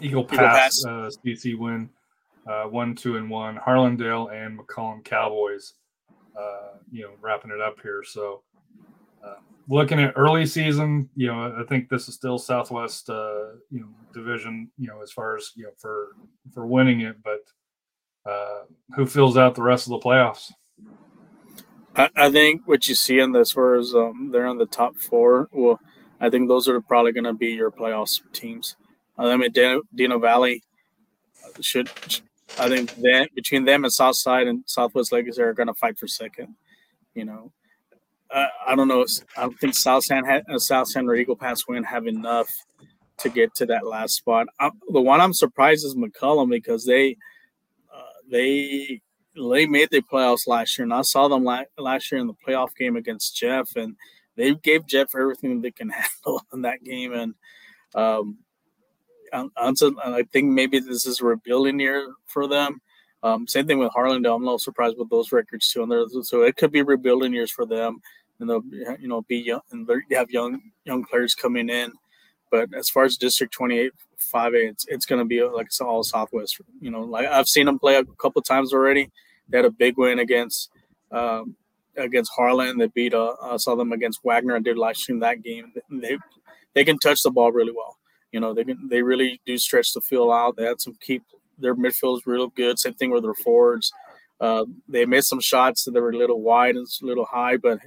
[0.00, 0.84] Eagle Pass, Eagle Pass.
[0.84, 1.90] Uh, CC Winn
[2.46, 3.56] uh, one, two, and one.
[3.56, 5.74] Harlandale and McCollum Cowboys,
[6.38, 8.02] uh, you know, wrapping it up here.
[8.04, 8.42] So,
[9.24, 9.36] uh,
[9.68, 13.88] looking at early season, you know, I think this is still Southwest, uh, you know,
[14.14, 16.08] division, you know, as far as you know for
[16.52, 17.16] for winning it.
[17.22, 17.40] But
[18.30, 18.62] uh,
[18.94, 20.52] who fills out the rest of the playoffs?
[21.96, 24.96] I, I think what you see in this, far as um, they're on the top
[24.96, 25.80] four, well,
[26.20, 28.76] I think those are probably going to be your playoffs teams.
[29.18, 30.62] I mean, Dino, Dino Valley
[31.60, 31.88] should,
[32.58, 36.06] I think that between them and Southside and Southwest Legacy are going to fight for
[36.06, 36.54] second.
[37.14, 37.52] You know,
[38.30, 39.04] uh, I don't know.
[39.36, 42.48] I don't think South San uh, South San or Eagle Pass Winn have enough
[43.18, 44.46] to get to that last spot.
[44.60, 47.16] I, the one I'm surprised is McCollum because they
[47.94, 49.00] uh, they
[49.34, 52.34] they made the playoffs last year, and I saw them la- last year in the
[52.46, 53.96] playoff game against Jeff, and
[54.36, 55.90] they gave Jeff everything they can
[56.24, 57.34] handle in that game, and
[57.94, 58.38] um,
[59.32, 62.80] I think maybe this is a rebuilding year for them.
[63.26, 64.36] Um, same thing with Harlandale.
[64.36, 65.82] I'm a little surprised with those records too.
[65.82, 68.00] And so it could be rebuilding years for them,
[68.38, 68.62] and they'll
[69.00, 71.92] you know be young and they have young young players coming in.
[72.52, 73.90] But as far as District 28
[74.32, 76.60] 5A, it's it's going to be like it's all Southwest.
[76.80, 79.10] You know, like I've seen them play a couple times already.
[79.48, 80.70] They had a big win against
[81.10, 81.56] um,
[81.96, 82.78] against Harlan.
[82.78, 83.12] They beat.
[83.12, 84.54] Uh, I saw them against Wagner.
[84.54, 85.72] I did live stream that game.
[85.90, 86.16] They
[86.74, 87.98] they can touch the ball really well.
[88.30, 90.56] You know, they can, they really do stretch the field out.
[90.56, 91.24] They had some keep
[91.58, 92.78] their midfield is real good.
[92.78, 93.92] Same thing with their forwards.
[94.40, 97.78] Uh, they made some shots that were a little wide and a little high, but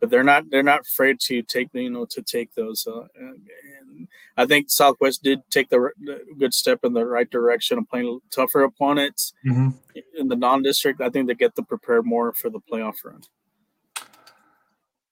[0.00, 2.86] but they're not they're not afraid to take you know to take those.
[2.86, 7.78] Uh, and I think Southwest did take the, the, good step in the right direction
[7.78, 9.70] of playing tougher opponents mm-hmm.
[10.18, 11.00] in the non-district.
[11.00, 13.22] I think they get to prepare more for the playoff run.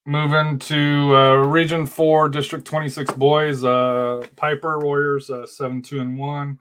[0.05, 3.63] Moving to uh, Region Four, District Twenty Six boys.
[3.63, 6.59] Uh, Piper Warriors uh, seven two and one.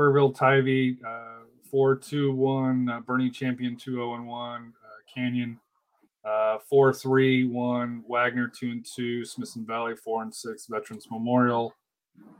[0.00, 2.88] Kerrville Tivy uh, four two one.
[2.88, 4.72] Uh, Boerne Champion two zero oh and one.
[4.82, 5.58] Uh, Canyon
[6.24, 8.02] uh, four three one.
[8.08, 9.24] Wagner two and two.
[9.24, 10.66] Smithson Valley four and six.
[10.66, 11.74] Veterans Memorial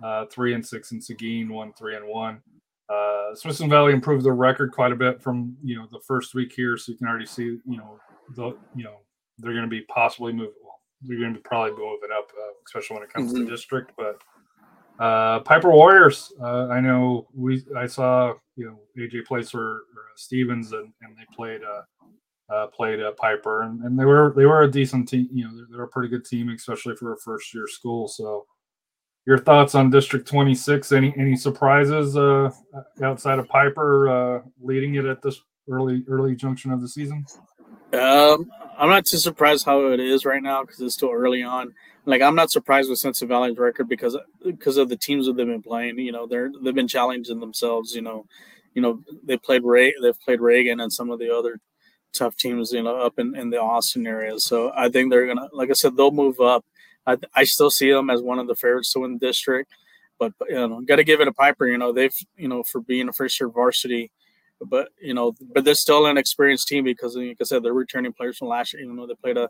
[0.02, 0.92] uh, three and six.
[0.92, 2.40] And Seguin one three and one.
[2.88, 6.52] Uh, Smithson Valley improved their record quite a bit from you know the first week
[6.54, 8.00] here, so you can already see you know
[8.36, 8.96] the you know
[9.38, 10.54] they're going to be possibly moving.
[10.64, 13.44] Well, they're going to be probably moving up, uh, especially when it comes mm-hmm.
[13.44, 13.92] to district.
[13.96, 14.22] But
[15.00, 20.16] uh, Piper Warriors, uh, I know we I saw you know AJ Placer or uh
[20.16, 24.44] Stevens and, and they played uh, uh played uh, Piper and, and they were they
[24.44, 25.26] were a decent team.
[25.32, 28.08] You know they're, a pretty good team, especially for a first year school.
[28.08, 28.44] So
[29.26, 30.92] your thoughts on District 26?
[30.92, 32.16] Any any surprises
[33.02, 37.24] outside of Piper leading it at this early early junction of the season?
[37.92, 41.74] Um, I'm not too surprised how it is right now because it's still early on.
[42.06, 45.46] Like I'm not surprised with Central Valley's record because because of the teams that they've
[45.46, 45.98] been playing.
[45.98, 47.94] You know, they're they've been challenging themselves.
[47.94, 48.26] You know,
[48.74, 51.60] you know they played Ray, they've played Reagan and some of the other
[52.12, 52.72] tough teams.
[52.72, 54.38] You know, up in, in the Austin area.
[54.38, 56.64] So I think they're gonna, like I said, they'll move up.
[57.06, 59.72] I, I still see them as one of the favorites to win the district.
[60.18, 61.66] but you know, got to give it a Piper.
[61.66, 64.10] You know, they've you know for being a first year varsity,
[64.66, 68.12] but you know, but they're still an experienced team because, like I said, they're returning
[68.12, 68.82] players from last year.
[68.82, 69.48] Even though they played a,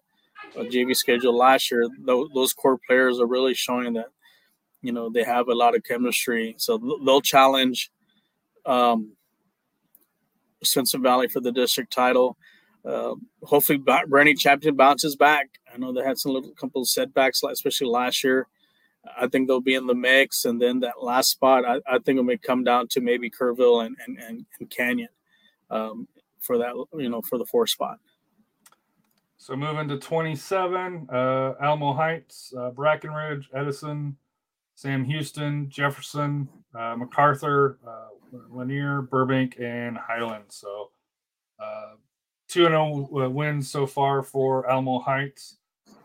[0.56, 4.06] a JV schedule last year, those, those core players are really showing that
[4.82, 6.54] you know they have a lot of chemistry.
[6.58, 7.90] So they'll challenge
[8.66, 9.16] um,
[10.62, 12.36] Smithson Valley for the district title.
[12.84, 15.48] Uh, hopefully, Boerne Champion bounces back.
[15.72, 18.46] I know they had some little couple setbacks, especially last year.
[19.18, 22.18] I think they'll be in the mix, and then that last spot, I, I think
[22.18, 25.08] it may come down to maybe Kerrville and and, and, and Canyon
[25.70, 26.06] um,
[26.40, 27.98] for that, you know, for the four spot.
[29.38, 34.16] So moving to 27, uh, Alamo Heights, uh, Brackenridge, Edison,
[34.74, 38.08] Sam Houston, Jefferson, uh, MacArthur, uh,
[38.50, 40.44] Lanier, Burbank, and Highland.
[40.48, 40.90] So
[41.58, 41.94] uh,
[42.48, 45.56] 2 0 uh, wins so far for Alamo Heights.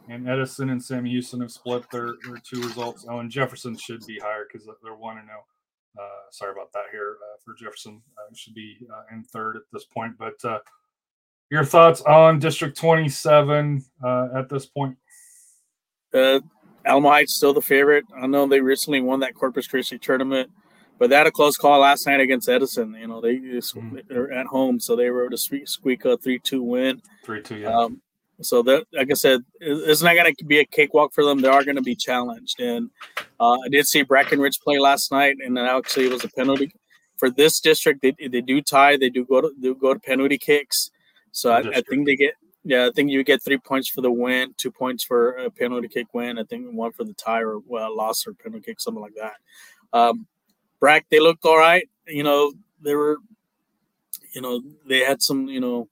[0.09, 3.05] And Edison and Sam Houston have split their, their two results.
[3.09, 5.25] Oh, and Jefferson should be higher because they're 1 0.
[5.97, 6.01] Uh,
[6.31, 8.01] sorry about that here uh, for Jefferson.
[8.17, 10.13] Uh, should be uh, in third at this point.
[10.17, 10.59] But uh,
[11.49, 14.97] your thoughts on District 27 uh, at this point?
[16.13, 16.39] Uh,
[16.85, 18.05] Alamo Heights still the favorite.
[18.15, 20.51] I know they recently won that Corpus Christi tournament,
[20.99, 22.95] but they had a close call last night against Edison.
[22.99, 23.97] You know, they, mm-hmm.
[24.07, 27.01] they're at home, so they were able to squeak a 3 2 win.
[27.23, 27.75] 3 2, yeah.
[27.75, 28.01] Um,
[28.41, 31.39] so that, like I said, it's not going to be a cakewalk for them.
[31.39, 32.59] They are going to be challenged.
[32.59, 32.89] And
[33.39, 36.73] uh, I did see Brackenridge play last night, and actually it was a penalty
[37.17, 38.01] for this district.
[38.01, 38.97] They, they do tie.
[38.97, 40.91] They do go to do go to penalty kicks.
[41.31, 42.33] So I, I, think they get
[42.63, 42.87] yeah.
[42.87, 46.07] I think you get three points for the win, two points for a penalty kick
[46.13, 46.37] win.
[46.37, 49.35] I think one for the tie or well, loss or penalty kick, something like that.
[49.97, 50.27] Um,
[50.79, 51.87] Brack, they looked all right.
[52.05, 53.17] You know, they were,
[54.33, 55.87] you know, they had some, you know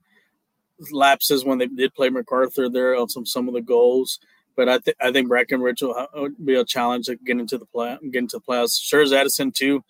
[0.92, 4.20] lapses when they did play MacArthur there of some some of the goals.
[4.56, 7.98] But I think I think Brackenridge will, be a challenge to get into the play,
[8.12, 8.82] get into the playoffs.
[8.82, 9.84] Sure as Edison too.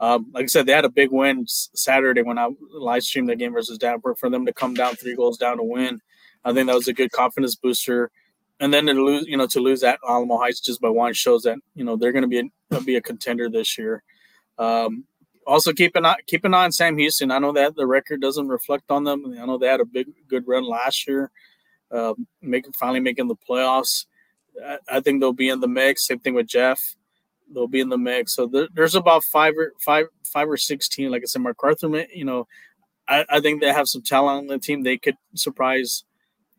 [0.00, 3.36] Um, like I said, they had a big win Saturday when I live streamed the
[3.36, 4.18] game versus Davenport.
[4.18, 6.00] For them to come down three goals down to win,
[6.44, 8.10] I think that was a good confidence booster.
[8.60, 11.42] And then to lose, you know, to lose at Alamo Heights just by one shows
[11.44, 14.02] that you know they're going to be a, be a contender this year.
[14.58, 15.04] Um,
[15.50, 17.30] also keep an eye keep an eye on Sam Houston.
[17.30, 19.36] I know that the record doesn't reflect on them.
[19.38, 21.30] I know they had a big good run last year,
[21.90, 24.06] uh, making finally making the playoffs.
[24.64, 26.06] I, I, think they'll be in the mix.
[26.06, 26.80] Same thing with Jeff.
[27.52, 28.34] They'll be in the mix.
[28.34, 31.10] So there, there's about five or five five or sixteen.
[31.10, 32.06] Like I said, MacArthur.
[32.14, 32.46] You know,
[33.08, 34.84] I, I think they have some talent on the team.
[34.84, 36.04] They could surprise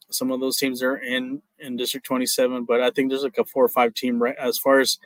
[0.10, 2.66] some of those teams that are in in District 27.
[2.66, 5.00] But I think there's like a four or five team right as far as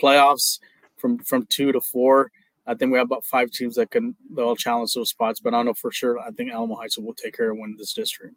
[0.00, 0.60] playoffs
[0.96, 2.30] from from two to four
[2.66, 5.58] I think we have about five teams that can they'll challenge those spots, but I
[5.58, 6.18] don't know for sure.
[6.20, 8.36] I think Alamo Heights will take care of winning this district.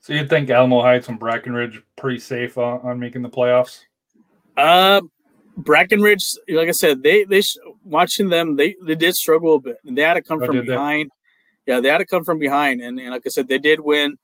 [0.00, 3.80] So you think Alamo Heights and Brackenridge pretty safe on, on making the playoffs?
[4.54, 5.00] Uh,
[5.58, 7.42] Brackenridge, like I said, they they
[7.84, 9.78] watching them, they they did struggle a bit.
[9.84, 11.10] They had to come oh, from behind.
[11.66, 11.72] They?
[11.72, 14.18] Yeah, they had to come from behind, and, and like I said, they did win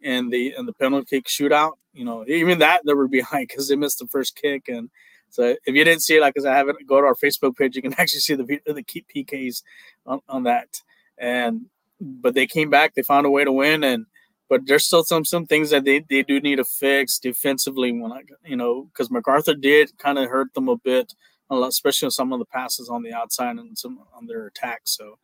[0.00, 1.72] in the in the penalty kick shootout.
[1.92, 4.88] You know, even that they were behind because they missed the first kick, and
[5.30, 7.76] so if you didn't see it, like as I haven't go to our Facebook page,
[7.76, 9.62] you can actually see the the PKs
[10.06, 10.80] on, on that.
[11.18, 11.66] And
[12.00, 14.06] but they came back, they found a way to win, and
[14.48, 17.92] but there's still some some things that they, they do need to fix defensively.
[17.92, 21.12] When I you know because MacArthur did kind of hurt them a bit,
[21.50, 24.82] especially on some of the passes on the outside and some on their attack.
[24.84, 25.18] So,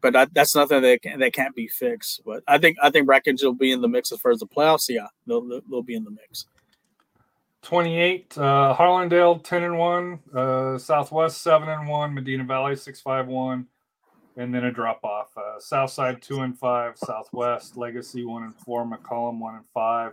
[0.00, 2.22] but that, that's nothing that can, that can't be fixed.
[2.24, 4.46] But I think I think Brackenridge will be in the mix as far as the
[4.46, 4.88] playoffs.
[4.88, 6.46] Yeah, they'll they'll be in the mix.
[7.62, 13.66] 28 uh harlandale 10 and 1 uh southwest 7 and 1 medina valley 651
[14.36, 18.84] and then a drop off uh southside 2 and 5 southwest legacy 1 and 4
[18.84, 20.12] mccollum 1 and 5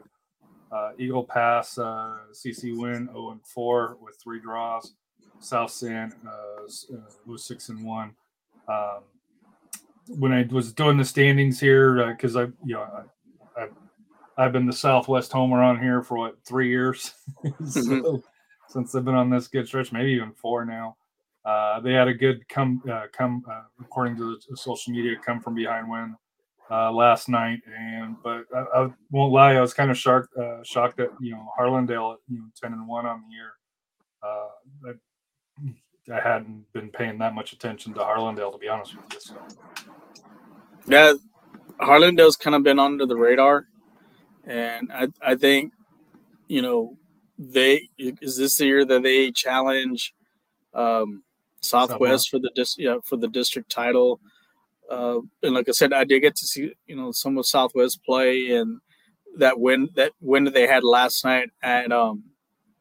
[0.71, 4.93] uh eagle pass uh cc Winn 0 and 4 with three draws
[5.39, 6.63] south san uh,
[7.25, 8.11] was 6 and 1
[8.67, 8.99] um
[10.19, 13.05] when i was doing the standings here because i you know
[13.57, 13.67] I,
[14.39, 17.11] I've been the Southwest homer on here for what three years
[17.43, 18.15] so, mm-hmm.
[18.69, 20.95] since they've been on this good stretch, maybe even four now.
[21.43, 25.41] Uh, they had a good come uh, come uh, according to the social media come
[25.41, 26.15] from behind win
[26.71, 30.63] uh, last night, and but I, I, won't lie, I was kind of shocked uh,
[30.63, 33.51] shocked that you know Harlandale you know ten and one on the year.
[34.23, 39.19] I, I hadn't been paying that much attention to Harlandale to be honest with you.
[39.19, 39.35] So.
[40.87, 41.13] Yeah,
[41.81, 43.65] Harlandale's kind of been under the radar
[44.49, 45.73] and I I think
[46.47, 46.97] you know
[47.37, 50.13] they is this the year that they challenge
[50.73, 51.23] um,
[51.61, 54.19] Southwest for the dis, yeah, for the district title.
[54.89, 58.03] Uh, and like I said, I did get to see you know some of Southwest
[58.03, 58.79] play and
[59.37, 62.23] that win that win that they had last night at um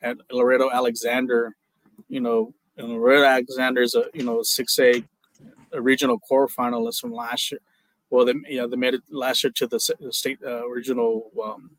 [0.03, 1.55] at Laredo Alexander.
[2.09, 5.05] You know, and Red Alexander is a you know six A
[5.73, 7.61] a regional quarterfinalist from last year.
[8.11, 11.71] Well, they yeah they made it last year to the state uh, regional um,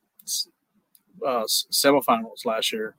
[1.26, 2.96] uh, semifinals last year.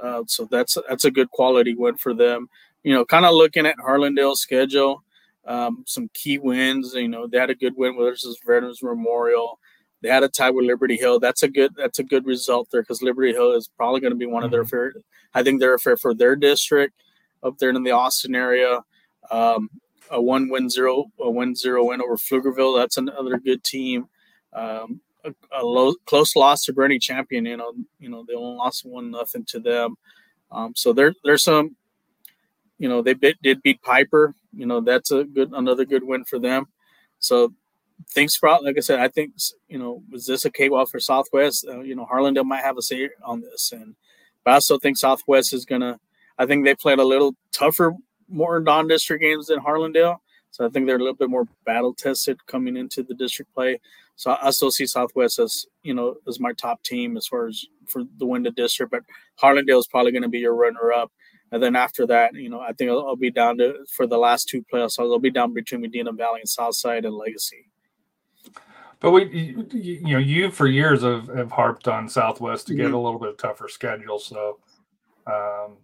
[0.00, 2.48] Uh, so that's that's a good quality win for them.
[2.84, 5.02] You know, kind of looking at Harlandale's schedule,
[5.46, 6.94] um, some key wins.
[6.94, 9.58] You know, they had a good win versus Veterans Memorial.
[10.02, 11.20] They had a tie with Liberty Hill.
[11.20, 14.18] That's a good that's a good result there because Liberty Hill is probably going to
[14.18, 14.70] be one of their mm-hmm.
[14.70, 14.94] fair.
[15.34, 16.94] I think they're a fair for their district
[17.42, 18.80] up there in the Austin area.
[19.30, 19.70] Um,
[20.10, 22.78] a one win zero a win zero win over Pflugerville.
[22.78, 24.08] That's another good team.
[24.52, 27.46] Um, a, a low, close loss to Boerne Champion.
[27.46, 29.96] You know, you know they only lost one nothing to them.
[30.50, 31.76] Um, so there, there's some,
[32.78, 34.34] you know, they bit, did beat Piper.
[34.52, 36.66] You know, that's a good another good win for them.
[37.18, 37.54] So
[38.08, 39.34] things probably, like I said, I think
[39.68, 41.66] you know, was this a cakewalk for Southwest?
[41.68, 43.94] Uh, you know, Harlandale might have a say on this, and
[44.44, 46.00] but I also think Southwest is gonna.
[46.38, 47.94] I think they played a little tougher,
[48.30, 50.18] more non-district games than Harlandale.
[50.50, 53.80] So I think they're a little bit more battle tested coming into the district play.
[54.16, 57.64] So I still see Southwest as you know as my top team as far as
[57.88, 59.02] for the win the district, but
[59.42, 61.10] Harlandale is probably going to be your runner up.
[61.52, 64.18] And then after that, you know, I think I'll, I'll, be down to for the
[64.18, 65.00] last two playoffs.
[65.00, 67.68] I'll be down between Medina Valley and Southside and Legacy.
[69.00, 72.86] But we, you, you know, you for years have, have harped on Southwest to get
[72.86, 72.94] mm-hmm.
[72.94, 74.18] a little bit tougher schedule.
[74.18, 74.58] So
[75.26, 75.78] um,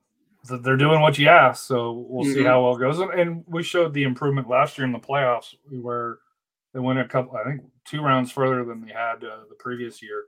[0.49, 1.67] they're doing what you asked.
[1.67, 2.35] So we'll mm-hmm.
[2.35, 2.99] see how well it goes.
[2.99, 6.19] And we showed the improvement last year in the playoffs where
[6.73, 10.03] they went a couple, I think, two rounds further than they had uh, the previous
[10.03, 10.25] year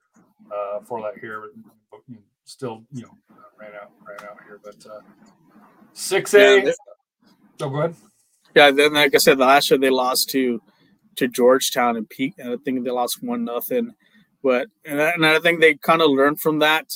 [0.53, 1.43] uh, for that here.
[1.91, 2.01] But
[2.45, 3.11] still, you know,
[3.59, 4.61] ran out, ran out here.
[4.63, 5.01] But uh,
[5.93, 6.63] six A.
[6.65, 6.73] Yeah,
[7.61, 7.95] oh, go ahead.
[8.55, 8.71] Yeah.
[8.71, 10.63] Then, like I said, last year they lost to
[11.17, 13.93] to Georgetown and Peak, and I think they lost one nothing.
[14.43, 16.87] But and I, and I think they kind of learned from that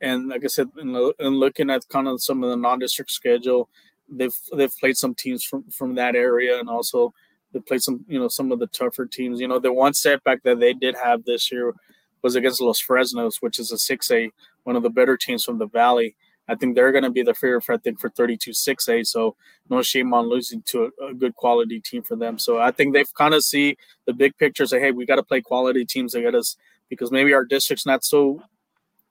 [0.00, 3.68] and like I said, in, in looking at kind of some of the non-district schedule,
[4.08, 7.12] they've they've played some teams from from that area, and also
[7.52, 9.40] they played some you know some of the tougher teams.
[9.40, 11.74] You know, the one setback that they did have this year
[12.22, 14.30] was against Los Fresnos, which is a six A,
[14.64, 16.16] one of the better teams from the Valley.
[16.48, 19.06] I think they're going to be the favorite, I think, for 32 6A.
[19.06, 19.36] So
[19.68, 22.40] no shame on losing to a, a, good quality team for them.
[22.40, 23.76] So I think they've kind of see
[24.06, 24.66] the big picture.
[24.66, 26.56] Say, hey, we got to play quality teams to get us
[26.88, 28.42] because maybe our district's not so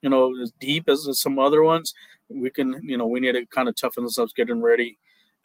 [0.01, 1.93] you know, as deep as some other ones,
[2.29, 4.97] we can, you know, we need to kind of toughen ourselves getting ready,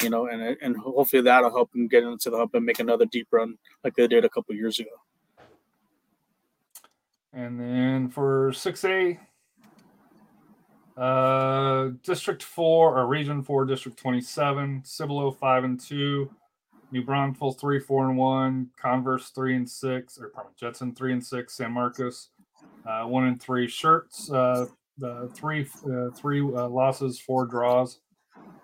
[0.03, 3.07] you know, and and hopefully that'll help them get into the hub and make another
[3.07, 4.91] deep run like they did a couple years ago.
[7.33, 9.19] And then for 6A,
[10.97, 16.31] uh, District 4 or Region 4, District 27, Cibolo 5 and 2,
[16.93, 21.27] New Braunfels 3, 4 and 1, Converse 3 and 6, or pardon, Judson 3 and
[21.27, 22.29] 6, San Marcos
[22.87, 24.67] uh, one and three shirts, uh,
[24.99, 28.01] the three uh, three uh, losses, four draws.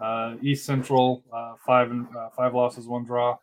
[0.01, 3.37] Uh, East Central uh, five and five losses, one draw.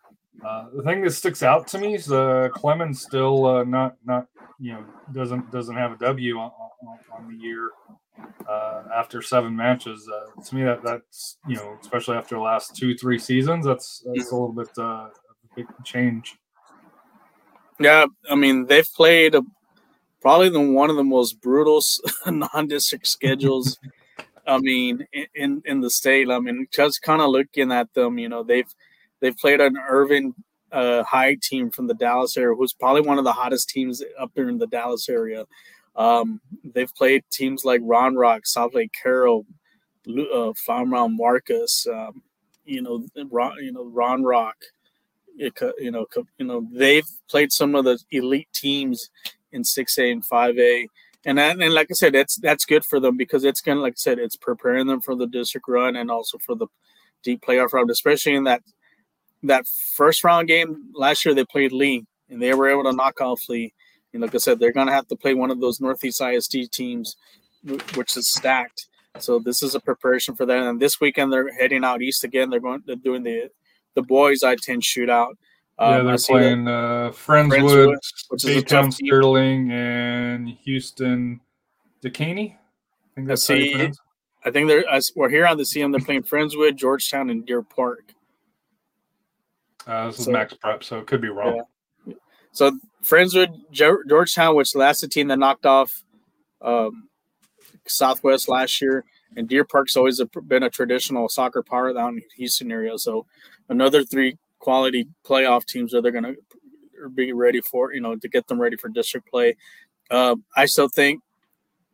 [0.74, 4.28] the thing that sticks out to me is uh, Clemens still not not
[4.60, 6.52] you know doesn't doesn't have a W on,
[6.82, 7.70] on, on the year
[8.96, 10.10] after seven matches.
[10.46, 14.32] to me, that that's you know especially after the last two three seasons, that's that's
[14.32, 15.10] a little bit a
[15.56, 16.38] big change.
[17.80, 19.44] Yeah, I mean they've played a,
[20.28, 21.82] probably the one of the most brutal
[22.28, 23.80] non-district schedules.
[24.46, 26.30] I mean, in in the state.
[26.30, 28.68] I mean, just kind of looking at them, you know, they've
[29.22, 30.34] they've played an Irving
[30.74, 34.32] uh, High team from the Dallas area, who's probably one of the hottest teams up
[34.36, 35.46] there in the Dallas area.
[35.96, 39.46] Um, they've played teams like Ron Rock, Southlake Carroll,
[40.10, 42.22] uh, Flower Mound Marcus, um,
[42.66, 44.58] you know, Ron, you know, Round Rock.
[45.38, 46.06] It, you know,
[46.38, 49.10] you know, they've played some of the elite teams
[49.52, 50.88] in 6A and 5A.
[51.26, 53.98] And, and like I said, that's that's good for them because it's gonna, like I
[53.98, 56.68] said, it's preparing them for the district run and also for the
[57.24, 58.62] deep playoff round, especially in that
[59.44, 63.20] that first round game last year they played Lee and they were able to knock
[63.20, 63.74] off Lee.
[64.14, 67.18] And like I said, they're gonna have to play one of those Northeast ISD teams,
[67.96, 68.88] which is stacked.
[69.20, 70.64] So this is a preparation for that.
[70.64, 72.50] And this weekend they're heading out east again.
[72.50, 73.50] They're going they're doing the
[73.96, 75.34] the boys I-10 shootout.
[75.80, 77.98] Um, yeah, they're playing uh, Friendswood,
[78.34, 81.40] Baytown Sterling, and Houston
[82.04, 82.56] Dekaney.
[82.56, 83.92] I think that's I see,
[84.44, 85.92] I think they're we're here on the CM.
[85.92, 88.14] They're playing Friendswood, Georgetown, and Deer Park.
[89.86, 91.64] Uh, this so, is max prep, so it could be wrong.
[92.06, 92.14] Yeah.
[92.52, 92.72] So
[93.04, 96.04] Friendswood, Georgetown, which that's the team that knocked off
[96.62, 97.08] um,
[97.88, 99.06] Southwest last year,
[99.36, 102.98] and Deer Park's always a, been a traditional soccer power down in Houston area.
[102.98, 103.26] So
[103.70, 108.28] another three quality playoff teams that they're going to be ready for, you know, to
[108.28, 109.56] get them ready for district play.
[110.10, 111.22] Uh, I still think,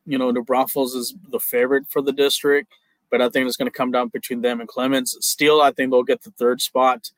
[0.05, 2.71] you know, New Braunfels is the favorite for the district,
[3.09, 5.17] but I think it's going to come down between them and Clemens.
[5.21, 7.11] Still, I think they'll get the third spot.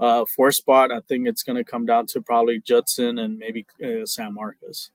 [0.00, 3.64] Uh, fourth spot, I think it's going to come down to probably Judson and maybe
[3.84, 4.90] uh, San Marcos.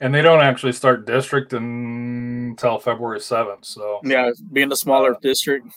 [0.00, 3.64] And they don't actually start district until February 7th.
[3.64, 5.68] So, yeah, being the smaller Uh, district.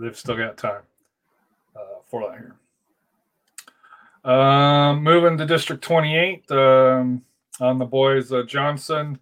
[0.00, 0.82] they've still got time
[2.12, 2.56] for that here.
[4.30, 7.24] Um, moving to District 28 um,
[7.60, 9.18] on the boys, uh, Johnson,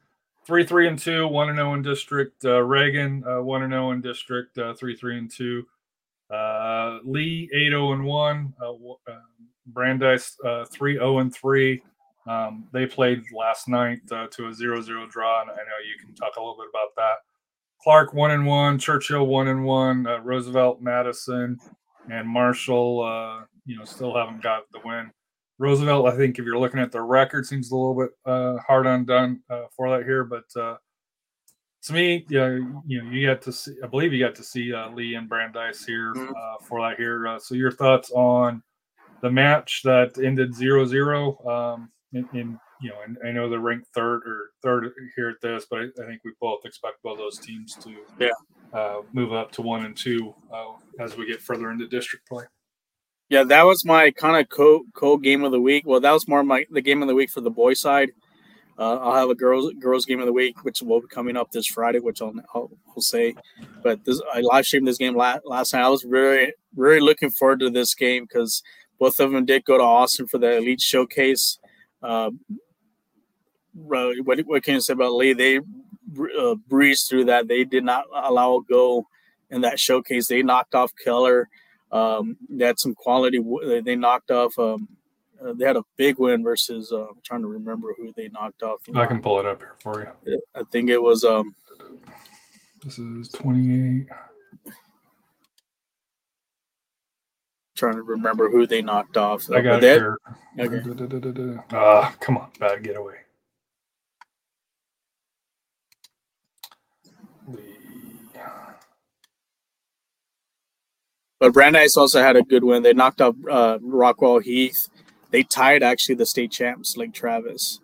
[0.46, 2.44] 3 3 and 2, 1 and 0 in district.
[2.44, 5.66] Uh, Reagan, uh, 1 and 0 in district, uh, 3 3 and 2.
[6.30, 8.54] Uh, Lee, 8 0 and 1.
[8.60, 9.20] Uh, uh,
[9.66, 11.82] Brandeis, uh, 3 0 and 3.
[12.26, 16.14] Um, they played last night to a 0 0 draw, and I know you can
[16.14, 17.18] talk a little bit about that.
[17.82, 21.58] Clark one and one, Churchill one and one, uh, Roosevelt, Madison,
[22.08, 23.02] and Marshall.
[23.02, 25.10] Uh, you know, still haven't got the win.
[25.58, 28.86] Roosevelt, I think, if you're looking at the record, seems a little bit uh, hard
[28.86, 30.24] undone uh, for that here.
[30.24, 30.76] But uh,
[31.82, 32.48] to me, yeah,
[32.86, 33.74] you know, you got to see.
[33.84, 36.30] I believe you got to see uh, Lee and Brandeis here Mhm.
[36.30, 37.28] uh, for that here.
[37.28, 38.62] Uh, so your thoughts on
[39.20, 43.88] the match that ended 0-0 um, in, in you know, and I know they're ranked
[43.94, 47.38] third or third here at this, but I, I think we both expect both those
[47.38, 48.30] teams to Yeah.
[48.72, 52.44] Uh, move up to one and two uh, as we get further into district play.
[53.28, 55.84] Yeah, that was my kind of co co game of the week.
[55.86, 58.10] Well, that was more my the game of the week for the boys side.
[58.78, 61.50] Uh, I'll have a girls girls game of the week, which will be coming up
[61.52, 63.34] this Friday, which I'll I'll, I'll say.
[63.82, 65.82] But this I live streamed this game last, last night.
[65.82, 68.62] I was really really looking forward to this game because
[68.98, 71.58] both of them did go to Austin for the elite showcase.
[72.02, 72.30] Uh,
[73.74, 74.16] what,
[74.46, 75.32] what can you say about Lee?
[75.32, 75.60] They
[76.38, 77.48] uh, breezed through that.
[77.48, 79.06] They did not allow a go
[79.50, 80.26] in that showcase.
[80.28, 81.48] They knocked off Keller.
[81.92, 83.40] Um, they had some quality.
[83.84, 84.58] They knocked off.
[84.58, 84.88] Um,
[85.44, 86.92] uh, they had a big win versus.
[86.92, 88.80] Uh, I'm trying to remember who they knocked off.
[88.94, 90.40] I can pull it up here for you.
[90.54, 91.24] I think it was.
[91.24, 91.54] Um,
[92.84, 94.06] This is 28.
[97.76, 99.50] trying to remember who they knocked off.
[99.50, 100.18] I got But it they- here.
[100.58, 101.60] Okay.
[101.72, 103.16] Ah, come on, bad getaway.
[111.40, 112.82] But Brandeis also had a good win.
[112.82, 114.88] They knocked out uh, Rockwall-Heath.
[115.30, 117.80] They tied actually the state champs, Lake Travis.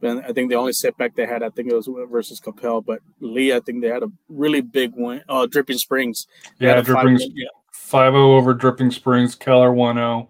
[0.00, 2.84] And I think the only setback they had, I think it was versus Coppell.
[2.86, 5.22] But Lee, I think they had a really big win.
[5.28, 6.28] Oh, Dripping Springs.
[6.58, 10.28] They Yeah, Dripping yeah, 5 0 over Dripping Springs, Keller 1 0,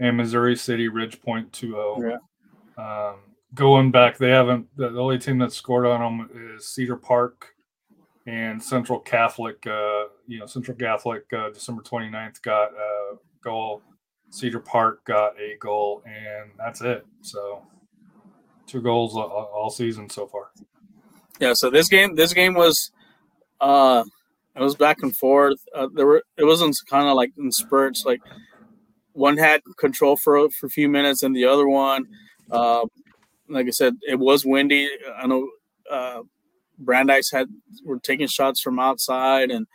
[0.00, 2.18] and Missouri City Ridge Point 2 0.
[2.76, 3.14] Um,
[3.54, 7.54] going back, they haven't, the only team that scored on them is Cedar Park
[8.28, 9.66] and Central Catholic.
[9.66, 13.82] Uh, you know, Central Catholic, uh, December 29th got a goal.
[14.30, 17.06] Cedar Park got a goal, and that's it.
[17.22, 17.62] So,
[18.66, 20.50] two goals all, all season so far.
[21.40, 22.90] Yeah, so this game, this game was,
[23.62, 24.04] uh,
[24.54, 25.58] it was back and forth.
[25.74, 28.04] Uh, there were, it wasn't kind of like in spurts.
[28.04, 28.20] Like
[29.12, 32.04] one had control for for a few minutes, and the other one,
[32.50, 32.84] uh,
[33.48, 34.90] like I said, it was windy.
[35.16, 35.48] I know
[35.90, 36.22] uh,
[36.78, 37.48] Brandeis had
[37.84, 39.66] were taking shots from outside, and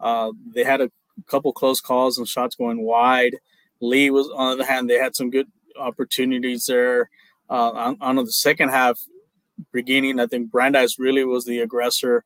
[0.00, 0.90] uh, they had a
[1.26, 3.36] couple close calls and shots going wide.
[3.80, 5.48] Lee was on the other hand; they had some good
[5.78, 7.10] opportunities there.
[7.50, 8.98] Uh, on, on the second half,
[9.72, 12.24] beginning, I think Brandeis really was the aggressor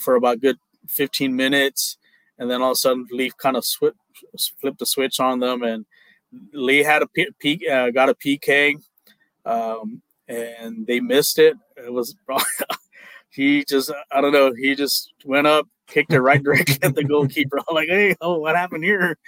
[0.00, 0.58] for about good
[0.88, 1.98] 15 minutes,
[2.38, 3.92] and then all of a sudden Leaf kind of swi-
[4.60, 5.84] flipped the switch on them, and
[6.52, 8.76] Lee had a uh, got a PK,
[9.44, 11.56] um, and they missed it.
[11.76, 12.16] It was
[13.36, 17.04] he just I don't know he just went up, kicked it right directly at the
[17.04, 17.58] goalkeeper.
[17.58, 19.18] I'm like, hey, oh, what happened here?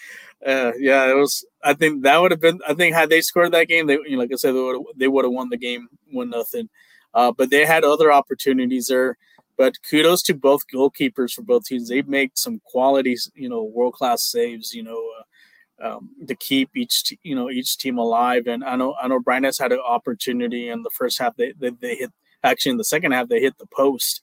[0.45, 1.45] Uh, yeah, it was.
[1.63, 2.61] I think that would have been.
[2.67, 4.87] I think had they scored that game, they you know, like I said, they would
[4.97, 6.69] they have won the game one nothing.
[7.15, 9.17] Uh, but they had other opportunities there.
[9.57, 11.89] But kudos to both goalkeepers for both teams.
[11.89, 14.73] They've made some quality, you know, world class saves.
[14.73, 18.47] You know, uh, um, to keep each t- you know each team alive.
[18.47, 21.37] And I know I know Brandeis had an opportunity in the first half.
[21.37, 24.22] They they, they hit actually in the second half they hit the post.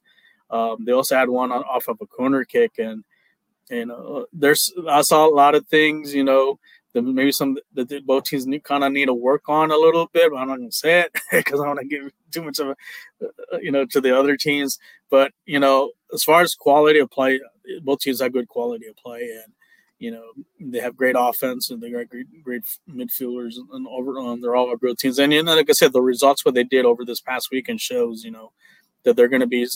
[0.50, 3.04] Um, they also had one on, off of a corner kick, and
[3.70, 6.14] and uh, there's I saw a lot of things.
[6.14, 6.60] You know,
[6.94, 10.32] that maybe some that both teams kind of need to work on a little bit.
[10.32, 12.76] But I'm not gonna say it because I want to give too much of a
[13.22, 14.80] uh, you know to the other teams.
[15.10, 17.40] But you know, as far as quality of play,
[17.84, 19.54] both teams have good quality of play, and
[20.06, 20.28] you know
[20.60, 25.00] they have great offense and they got great great midfielders and overall they're all good
[25.00, 25.18] teams.
[25.18, 27.82] And you know, like I said, the results what they did over this past weekend
[27.82, 28.52] shows you know
[29.04, 29.68] that they're going to be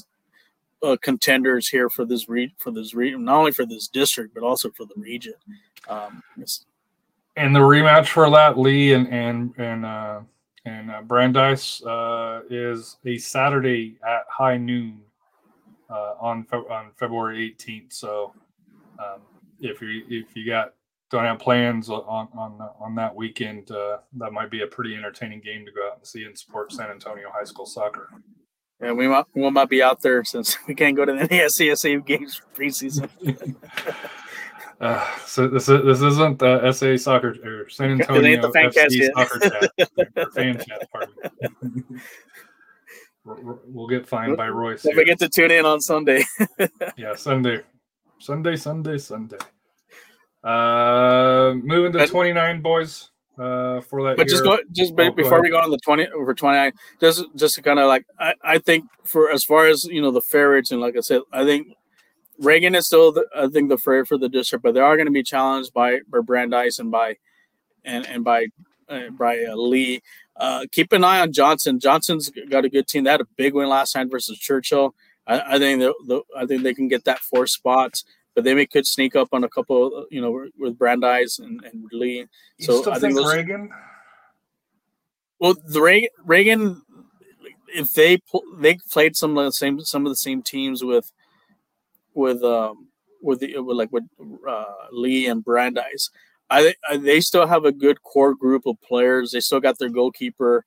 [0.84, 4.44] uh, contenders here for this re- for this region, not only for this district but
[4.44, 5.34] also for the region.
[5.88, 6.22] Um,
[7.36, 10.20] And the rematch for that Lee and and and uh,
[10.66, 15.02] and uh, Brandeis uh, is a Saturday at high noon
[15.90, 17.94] uh, on Fe- on February 18th.
[17.94, 18.34] So
[19.00, 19.22] um,
[19.60, 20.74] if you if you got
[21.10, 25.42] don't have plans on on on that weekend, uh, that might be a pretty entertaining
[25.42, 28.10] game to go out and see and support San Antonio high school soccer.
[28.82, 32.06] Yeah, we might we might be out there since we can't go to the NASCSA
[32.06, 33.10] games preseason.
[34.82, 38.70] Uh, so this is this isn't the SA soccer or San ain't Antonio the fan
[38.70, 40.90] FC soccer chat or fan chat.
[40.90, 42.02] Pardon.
[43.26, 44.84] We'll get fined by Royce.
[44.84, 45.02] Don't here.
[45.02, 46.24] forget to tune in on Sunday.
[46.96, 47.60] Yeah, Sunday,
[48.20, 49.38] Sunday, Sunday, Sunday.
[50.44, 53.10] Uh, moving to twenty nine boys.
[53.38, 54.18] Uh, for that.
[54.18, 56.58] But just go just Oh, be- go before we go on the twenty over twenty
[56.58, 60.02] nine, just just to kind of like I, I think for as far as you
[60.02, 61.68] know the favorites and like I said, I think
[62.40, 65.08] Reagan is still the, I think the favorite for the district, but they are going
[65.08, 67.16] to be challenged by by Brandeis and by
[67.86, 68.48] and and by
[68.90, 70.02] uh, by uh, Lee.
[70.36, 71.80] Uh, keep an eye on Johnson.
[71.80, 73.06] Johnson's got a good team.
[73.06, 74.96] They had a big win last time versus Churchill.
[75.30, 78.04] I, I think the, I think they can get that four spots,
[78.36, 80.08] but they may could sneak up on a couple.
[80.10, 82.26] You know, with Brandeis and, and Lee.
[82.58, 83.70] You so I think think those- Reagan?
[85.40, 86.82] Well, the Reagan, Reagan
[87.74, 88.20] if they
[88.58, 91.12] they played some of the same some of the same teams with
[92.14, 92.88] with um
[93.22, 94.06] with the with like with
[94.48, 96.10] uh, Lee and Brandeis,
[96.50, 99.32] I, I they still have a good core group of players.
[99.32, 100.66] They still got their goalkeeper.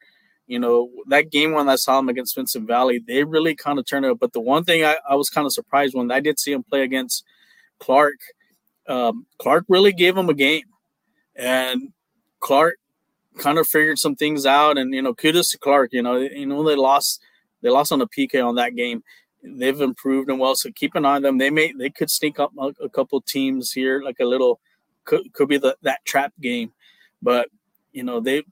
[0.52, 3.86] You know that game when I saw them against Vincent Valley, they really kind of
[3.86, 4.10] turned it.
[4.10, 4.18] up.
[4.20, 6.62] But the one thing I, I was kind of surprised when I did see him
[6.62, 7.24] play against
[7.78, 8.18] Clark,
[8.86, 10.66] um, Clark really gave him a game,
[11.34, 11.94] and
[12.40, 12.74] Clark
[13.38, 14.76] kind of figured some things out.
[14.76, 15.94] And you know, kudos to Clark.
[15.94, 17.22] You know, you know they lost
[17.62, 19.02] they lost on a PK on that game.
[19.42, 21.38] They've improved and well, so keep an eye on them.
[21.38, 24.60] They may they could sneak up a, a couple teams here, like a little
[25.04, 26.74] could could be the that trap game,
[27.22, 27.48] but
[27.94, 28.42] you know they.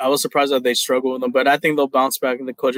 [0.00, 2.38] I was surprised that they struggled with them, but I think they'll bounce back.
[2.38, 2.76] And the coach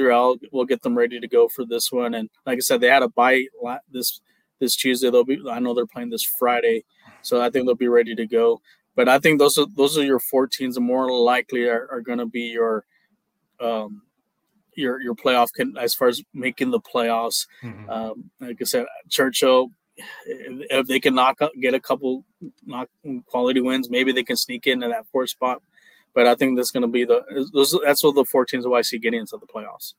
[0.51, 2.13] will get them ready to go for this one.
[2.13, 3.47] And like I said, they had a bite
[3.91, 4.21] this
[4.59, 5.09] this Tuesday.
[5.09, 5.41] They'll be.
[5.49, 6.83] I know they're playing this Friday,
[7.21, 8.61] so I think they'll be ready to go.
[8.95, 10.77] But I think those are those are your four teams.
[10.77, 12.85] And more likely are, are going to be your
[13.59, 14.03] um
[14.75, 17.47] your your playoff can as far as making the playoffs.
[17.63, 17.89] Mhm.
[17.89, 19.71] Um, like I said, Churchill,
[20.25, 22.25] if, if they can knock up, get a couple
[22.65, 22.89] knock
[23.27, 25.61] quality wins, maybe they can sneak into that fourth spot.
[26.13, 27.23] But I think that's going to be the.
[27.83, 29.93] That's what the four teams who I see getting into the playoffs.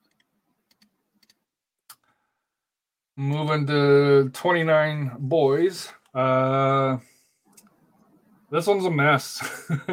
[3.17, 5.89] Moving to 29 boys.
[6.13, 6.99] Uh,
[8.51, 9.41] this one's a mess.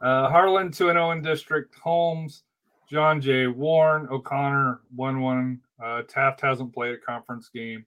[0.00, 1.74] uh, Harlan 2 0 in district.
[1.82, 2.44] Holmes,
[2.90, 5.60] John Jay Warren, O'Connor 1 1.
[5.82, 7.84] Uh, Taft hasn't played a conference game.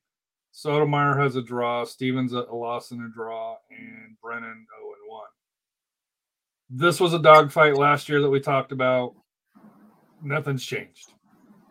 [0.52, 1.84] Sotomayor has a draw.
[1.84, 3.58] Stevens a, a loss and a draw.
[3.70, 5.24] And Brennan 0 and 1.
[6.70, 9.14] This was a dogfight last year that we talked about.
[10.24, 11.14] Nothing's changed.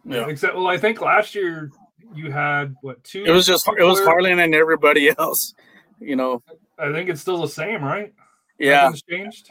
[0.04, 1.70] Yeah, Except, well, I think last year
[2.14, 3.24] you had what two?
[3.24, 5.54] it was just it was Harlan and everybody else.
[5.98, 6.42] You know,
[6.78, 8.12] I think it's still the same, right?
[8.58, 8.82] yeah.
[8.84, 9.50] Nothing's changed.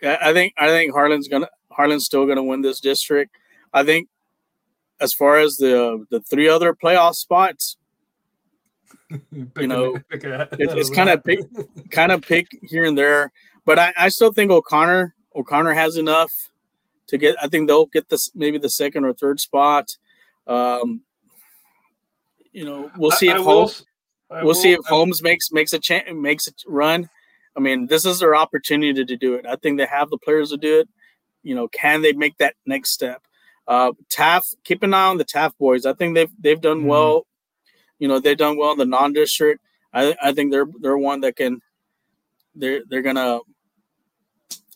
[0.00, 3.34] Yeah, I think I think Harlan's gonna Harlan's still gonna win this district.
[3.72, 4.08] I think
[5.00, 7.76] as far as the the three other playoff spots,
[9.10, 11.40] you know, a- it's, it's kind of pick
[11.90, 13.32] kind of pick here and there.
[13.64, 16.32] But I, I still think O'Connor O'Connor has enough
[17.08, 17.36] to get.
[17.42, 19.96] I think they'll get this maybe the second or third spot.
[20.46, 21.02] Um,
[22.52, 23.84] you know, we'll see I- if I Holmes
[24.30, 27.08] I we'll will- see if Holmes makes makes a chance makes a run.
[27.56, 29.44] I mean, this is their opportunity to do it.
[29.46, 30.88] I think they have the players to do it.
[31.42, 33.22] You know, can they make that next step?
[33.66, 35.84] Uh, Taft, keep an eye on the Taft boys.
[35.86, 36.86] I think they've they've done Mhm.
[36.86, 37.26] well.
[37.98, 39.60] You know, they've done well in the non-district.
[39.92, 41.60] I I think they're they're one that can.
[42.54, 43.40] They're they're gonna,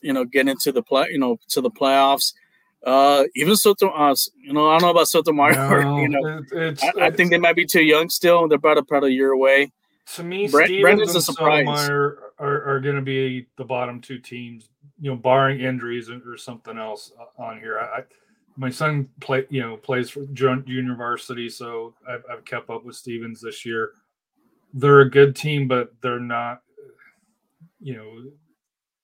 [0.01, 1.07] you know, get into the play.
[1.11, 2.33] You know, to the playoffs.
[2.85, 5.83] Uh, even Soto, uh, you know, I don't know about Sotomayor.
[5.83, 8.47] No, you know, it- it's, I, I think they might be too young still.
[8.47, 9.71] They're about about a year away.
[10.13, 11.65] to me, Brent- Brendan's a and surprise.
[11.65, 14.69] Sotomayor are, are going to be the bottom two teams.
[15.01, 17.79] You know, barring injuries or something else on here.
[17.79, 18.03] I, I
[18.55, 22.85] my son play you know plays for jun- junior varsity, so I've, I've kept up
[22.85, 23.91] with Stevens this year.
[24.75, 26.61] They're a good team, but they're not.
[27.85, 28.31] You know,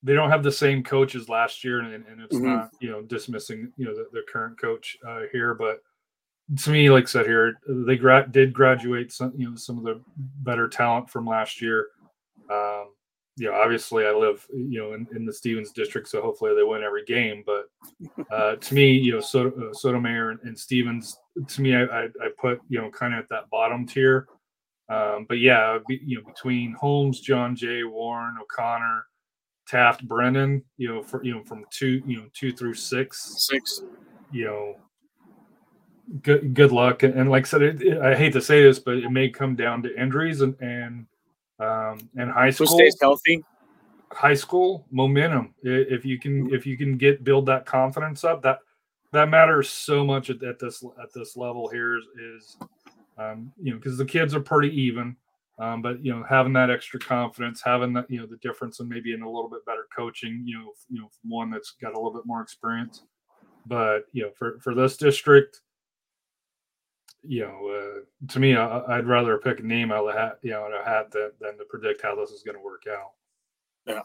[0.02, 2.42] they don't have the same coach as last year, and, and it's Mhm.
[2.42, 5.82] not you know dismissing you know the, the current coach uh, here, but
[6.64, 9.84] to me, like I said here, they gra- did graduate some, you know, some of
[9.84, 10.02] the
[10.42, 11.88] better talent from last year.
[12.50, 12.88] Um,
[13.36, 16.64] you know, obviously, I live, you know, in, in the Stevens district, so hopefully they
[16.64, 17.44] win every game.
[17.46, 17.70] But
[18.30, 21.16] uh, to me, you know, Soto, uh, Sotomayor and, and Stevens,
[21.46, 24.26] to me, I, I, I put, you know, kind of at that bottom tier.
[24.92, 29.06] Um, but yeah, be, you know, between Holmes, John Jay, Warren, O'Connor,
[29.66, 33.82] Taft, Brennan, you know, for you know, from two, you know, two through six, Six.
[34.30, 34.76] you know,
[36.22, 37.04] good good luck.
[37.04, 39.28] And, and like I said, it, it- I hate to say this, but it may
[39.30, 41.06] come down to injuries and and
[41.58, 43.44] um, and high Who school stays healthy?
[44.12, 45.54] high school momentum.
[45.62, 48.58] If you can if you can get build that confidence up, that
[49.12, 52.56] that matters so much at, at this at this level here is, is
[53.30, 55.16] um, you know because the kids are pretty even.
[55.58, 58.88] Um, but you know, having that extra confidence, having that you know the difference, and
[58.88, 61.96] maybe in a little bit better coaching, you know, you know, one that's got a
[61.96, 63.02] little bit more experience.
[63.66, 65.60] But you know, for for this district,
[67.22, 70.38] you know, uh, to me, I, I'd rather pick a name out of the hat,
[70.42, 72.84] you know, in a hat than, than to predict how this is going to work
[72.90, 73.12] out.
[73.86, 74.00] Yeah,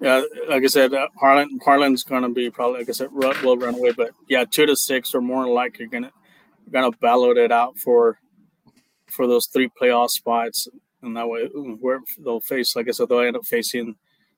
[0.00, 0.22] yeah.
[0.48, 3.92] like I said, uh, Harlan Harlan's gonna be probably like I said, will run away.
[3.92, 6.10] But yeah, two to six or more likely gonna
[6.70, 8.18] gonna ballot it out for
[9.12, 10.68] for those three playoff spots,
[11.02, 11.46] and that way
[11.80, 13.96] where they'll face, like I said, they'll end up facing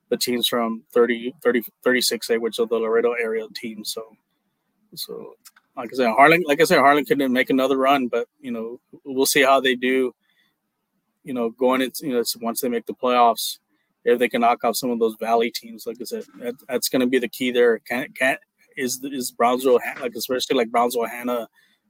[0.09, 3.91] the teams from 30, 30 36A, which are the Laredo area teams.
[3.91, 4.15] So,
[4.95, 5.35] so
[5.75, 8.79] like I said, Harlan, like I said, Harlan couldn't make another run, but you know,
[9.03, 10.13] we'll see how they do.
[11.23, 13.57] You know, going into you know once they make the playoffs
[14.05, 16.89] if they can knock off some of those valley teams, like I said, that, that's
[16.89, 17.79] going to be the key there.
[17.79, 18.37] Can can
[18.77, 21.47] is is Brownsville like especially like Brownsville, Hanna,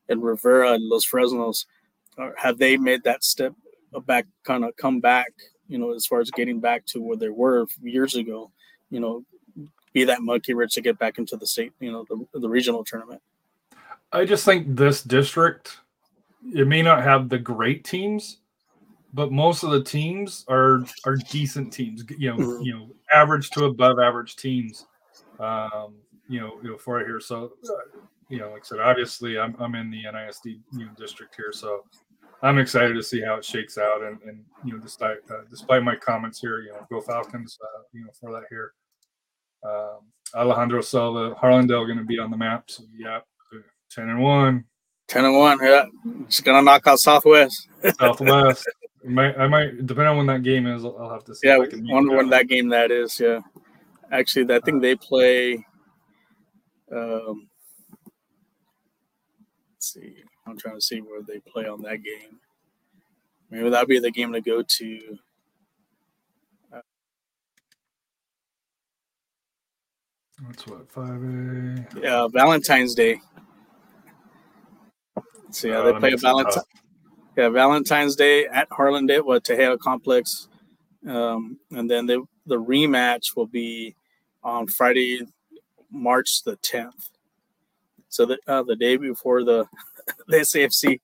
[0.09, 1.65] and Rivera and Los Fresnos,
[2.38, 3.53] have they made that step
[4.05, 5.32] back, kind of come back?
[5.68, 8.51] You know, as far as getting back to where they were years ago.
[8.91, 9.26] You know,
[9.93, 11.74] be that monkey rich to get back into the state.
[11.80, 13.22] You know, the the regional tournament.
[14.11, 15.78] I just think this district,
[16.53, 18.38] it may not have the great teams,
[19.13, 22.03] but most of the teams are are decent teams.
[22.18, 22.66] You know, Mhm.
[22.66, 24.86] you know, average to above average teams.
[25.39, 25.95] Um,
[26.28, 27.20] you know, you know, for it here.
[27.20, 27.99] So, uh,
[28.30, 31.51] you know, like I said, obviously, I'm I'm in the NISD you know, district here,
[31.51, 31.84] so
[32.45, 34.03] I'm excited to see how it shakes out.
[34.03, 37.57] And and you know, despite uh, despite my comments here, you know, go Falcons.
[37.61, 38.73] Uh, you know, for that here.
[39.63, 39.99] Um,
[40.35, 42.65] Alejandro Silva, Harlandale going to be on the map.
[42.67, 43.19] So yeah,
[43.89, 44.65] ten and one.
[45.07, 45.85] Ten and one, yeah,
[46.27, 47.67] just gonna knock out Southwest.
[47.99, 48.67] Southwest.
[49.05, 51.47] I might, I might, depending on when that game is, I'll have to see.
[51.47, 53.19] Yeah, I can wonder when that game that is.
[53.19, 53.41] Yeah,
[54.11, 55.63] actually, I think they play.
[56.91, 57.47] Um,
[59.75, 60.23] let's see.
[60.47, 62.39] I'm trying to see where they play on that game.
[63.49, 65.19] Maybe that'd be the game to go to.
[70.47, 71.87] That's what five A.
[72.01, 73.21] Yeah, Valentine's Day.
[75.51, 76.63] So yeah, Oh, they play a Valentine.
[77.37, 80.47] Yeah, Valentine's Day at Harlandale, what Tejeda Complex,
[81.07, 83.95] um, and then the the rematch will be
[84.43, 85.21] on Friday,
[85.91, 87.09] March the tenth.
[88.09, 89.65] So the uh, the day before the
[90.27, 90.99] the SAFC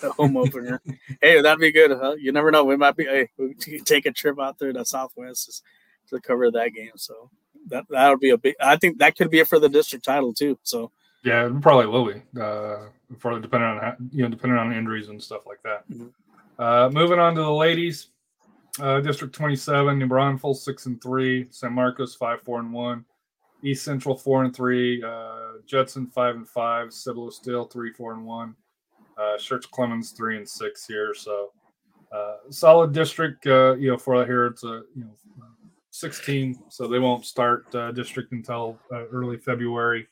[0.16, 0.80] home opener.
[1.20, 1.90] hey, that'd be good.
[1.90, 2.14] Huh?
[2.18, 2.64] You never know.
[2.64, 3.04] We might be.
[3.04, 5.62] Hey, we take a trip out there to Southwest
[6.08, 6.92] to cover that game.
[6.96, 7.30] So
[7.68, 8.54] that that'll be a big.
[8.60, 10.58] I think that could be it for the district title too.
[10.62, 10.90] So
[11.24, 12.22] Yeah, probably will be.
[12.40, 12.86] Uh,
[13.18, 15.88] for depending on how, you know, depending on injuries and stuff like that.
[15.90, 16.12] Mhm.
[16.58, 18.08] Uh, moving on to the ladies,
[18.80, 23.04] uh, District Twenty Seven, New Braunfels six and three, San Marcos five four and one,
[23.62, 28.24] East Central four and three, uh, Judson five and five, Cibolo Steele three four and
[28.24, 28.54] one,
[29.16, 31.14] uh, Church Clemens three and six here.
[31.14, 31.52] So
[32.12, 33.46] uh, solid district.
[33.46, 35.10] Uh, you know, for here it's a you know.
[35.98, 40.06] 16, so they won't start uh, district until uh, early February.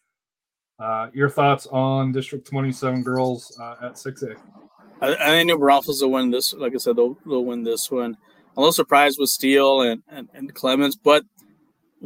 [0.80, 4.36] Uh, your thoughts on District 27 girls uh, at 6A?
[5.00, 6.52] I, I New Braunfels will win this.
[6.52, 8.16] Like I said, they'll, they'll win this one.
[8.16, 11.24] I'm a little surprised with Steele and, and, and Clemens, but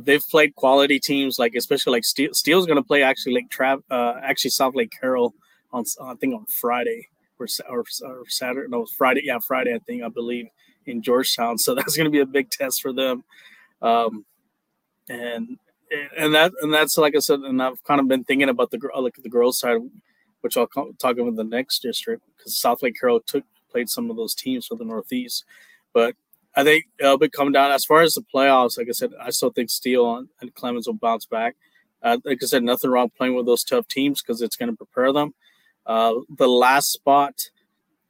[0.04, 2.32] they've played quality teams, like especially like Steele.
[2.32, 5.34] Steele's going to play actually Lake Trav, uh, actually Southlake Carroll
[5.72, 8.68] on I think on Friday or, or, or Saturday.
[8.68, 9.22] No, Friday.
[9.24, 9.74] Yeah, Friday.
[9.74, 10.46] I think I believe
[10.86, 11.58] in Georgetown.
[11.58, 13.24] So that's going to be a big test for them.
[13.82, 14.24] Um,
[15.08, 15.58] and
[16.16, 18.78] and that and that's like I said, and I've kind of been thinking about the
[18.98, 19.78] like the girls side,
[20.40, 24.34] which I'll talk about the next district because Southlake Carroll took played some of those
[24.34, 25.44] teams for the Northeast,
[25.92, 26.14] but
[26.54, 28.76] I think it'll be coming down as far as the playoffs.
[28.76, 31.56] Like I said, I still think Steele and, Clemens will bounce back.
[32.02, 34.76] Uh, like I said, nothing wrong playing with those tough teams because it's going to
[34.76, 35.34] prepare them.
[35.86, 37.34] Uh, the last spot,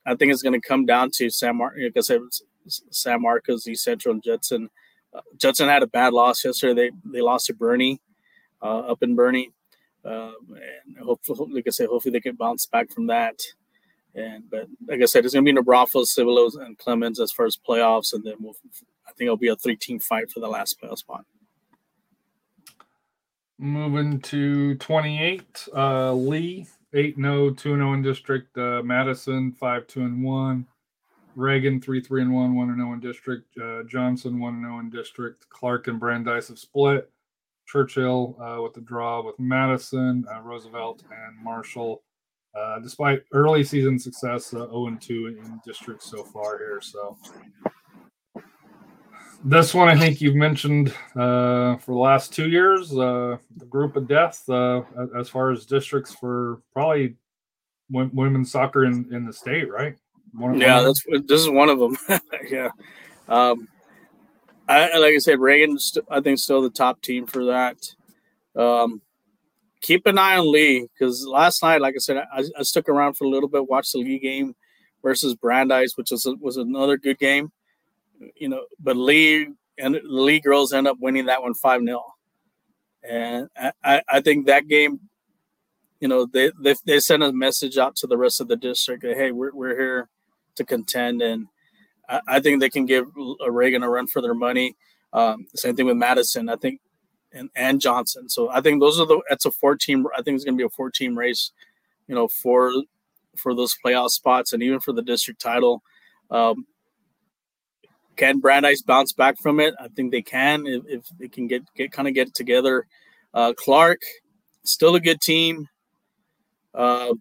[0.07, 1.75] I think, is going to come down to San Mar.
[1.77, 2.21] Like I said,
[2.67, 4.71] San Marcos, East Central, and Judson.
[5.13, 6.91] Uh, Judson had a bad loss yesterday.
[7.05, 7.99] They they lost to Boerne,
[8.63, 9.53] uh, up in Boerne,
[10.05, 10.37] um,
[10.87, 13.41] and hopefully, like I said, hopefully they can bounce back from that.
[14.15, 17.57] And but like I said, it's going to be Nebraska, Civilos, and Clemens as as
[17.57, 18.57] playoffs, and then we'll,
[19.07, 21.25] I think it'll be a three-team fight for the last playoff spot.
[23.59, 28.57] Moving to 28, uh, Lee, 8 0, 2 0 in district.
[28.57, 30.67] Uh, Madison, 5 2 and 1.
[31.37, 33.57] Reagan, 3 3 and 1, 1 0 in district.
[33.59, 35.49] Uh, Johnson, 1 0 in district.
[35.51, 37.11] Clark and Brandeis have split.
[37.67, 42.03] Churchill uh, with the draw with Madison, uh, Roosevelt, and Marshall
[42.55, 46.81] uh, despite early season success, uh, 0 2 in district so far here.
[46.83, 47.17] So
[49.45, 53.97] this one, I think you've mentioned uh, for the last two years, uh, the group
[53.97, 54.83] of death uh,
[55.19, 57.17] as far as districts for probably
[57.91, 59.97] w- women's soccer in, in the state, right?
[60.55, 61.97] Yeah, that's this is one of them.
[62.49, 62.69] yeah,
[63.29, 63.67] um,
[64.69, 65.77] I like I said, Reagan.
[66.09, 67.77] I think still the top team for that.
[68.55, 69.01] Um,
[69.81, 73.15] keep an eye on Lee because last night, like I said, I, I, stuck around
[73.15, 74.55] for a little bit, watched the Lee game
[75.03, 77.53] versus Brandeis, which was was another good game.
[78.37, 82.03] You know, but Lee and Lee girls end up winning that one five 0
[83.03, 83.49] and
[83.83, 85.01] I, I think that game,
[86.01, 89.03] you know, they, they they sent a message out to the rest of the district.
[89.03, 90.09] That, hey, we're we're here
[90.57, 91.47] to contend, and
[92.09, 93.07] I, I think they can give
[93.47, 94.77] Reagan a run for their money.
[95.13, 96.49] Um, same thing with Madison.
[96.49, 96.81] I think
[97.33, 98.29] and, and Johnson.
[98.29, 100.07] So I think those are the that's a four team.
[100.17, 101.53] I think it's going to be a four team race,
[102.07, 102.73] you know, for
[103.37, 105.83] for those playoff spots and even for the district title.
[106.31, 106.67] Um,
[108.17, 109.75] can Brandeis bounce back from it?
[109.81, 112.87] I think they can if, if they can get get kind of get it together.
[113.33, 114.03] Uh, Clark,
[114.65, 115.69] still a good team.
[116.75, 117.15] Uh,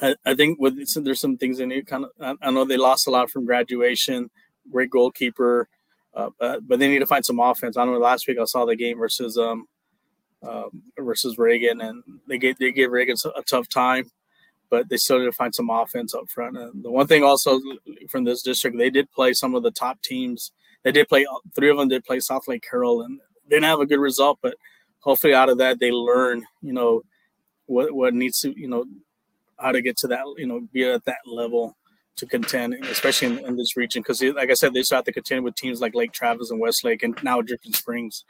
[0.00, 1.86] I, I, think with there's some things in it.
[1.86, 4.30] Kind of, I, I know they lost a lot from graduation.
[4.70, 5.68] Great goalkeeper.
[6.14, 7.76] Uh, but, but they need to find some offense.
[7.76, 7.98] I know.
[7.98, 9.66] Last week I saw the game versus um,
[10.42, 10.64] uh,
[10.98, 14.10] versus Reagan, and they gave they gave Reagan a tough time,
[14.70, 16.56] but they still need to find some offense up front.
[16.56, 17.60] And the one thing also
[18.10, 20.52] from this district, they did play some of the top teams.
[20.82, 23.86] They did play three of them did play Southlake Carroll, and they didn't have a
[23.86, 24.38] good result.
[24.42, 24.56] But
[25.00, 27.02] hopefully, out of that, they learn, you know,
[27.66, 28.84] what what needs to, you know,
[29.58, 31.76] how to get to that, you know, be at that level
[32.16, 34.02] to contend, especially in, in this region.
[34.02, 36.60] Because, like I said, they still have to contend with teams like Lake Travis and
[36.60, 38.24] Westlake, and now Dripping Springs,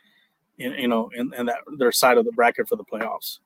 [0.58, 3.38] in, you know, in, in that their side of the bracket for the playoffs.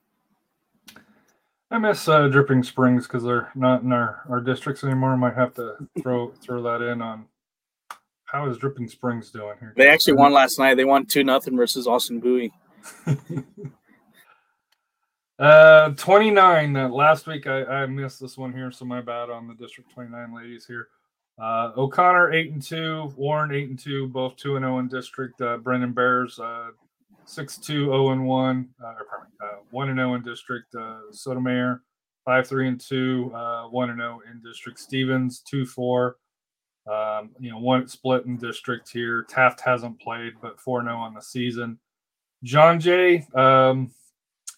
[1.70, 5.16] I miss uh, Dripping Springs because they're not in our, our districts anymore.
[5.16, 7.26] Might have to throw throw that in on
[8.26, 9.72] how is Dripping Springs doing here.
[9.76, 10.74] They actually won last night.
[10.74, 12.53] They won two nothing versus Austin Bowie.
[15.39, 16.76] Uh, 29.
[16.76, 19.93] Uh, last week I, I missed this one here, so my bad on the District
[19.93, 20.89] 29 ladies here.
[21.39, 25.41] Uh, O'Connor 8 and 2, Warren 8 and 2, both 2 and 0 in district.
[25.43, 26.68] Uh, Brennan Bears uh,
[27.26, 30.74] 6 2 0 and 1, uh, or pardon me, uh, 1 and 0 in district.
[30.74, 31.82] Uh, Sotomayor
[32.24, 34.78] 5 3 and 2, uh, 1 and 0 in district.
[34.78, 36.16] Stevens 2 4.
[36.91, 39.26] Um, you know, one split in district here.
[39.28, 41.78] Taft hasn't played, but 4 0 on the season.
[42.43, 43.91] John Jay, um,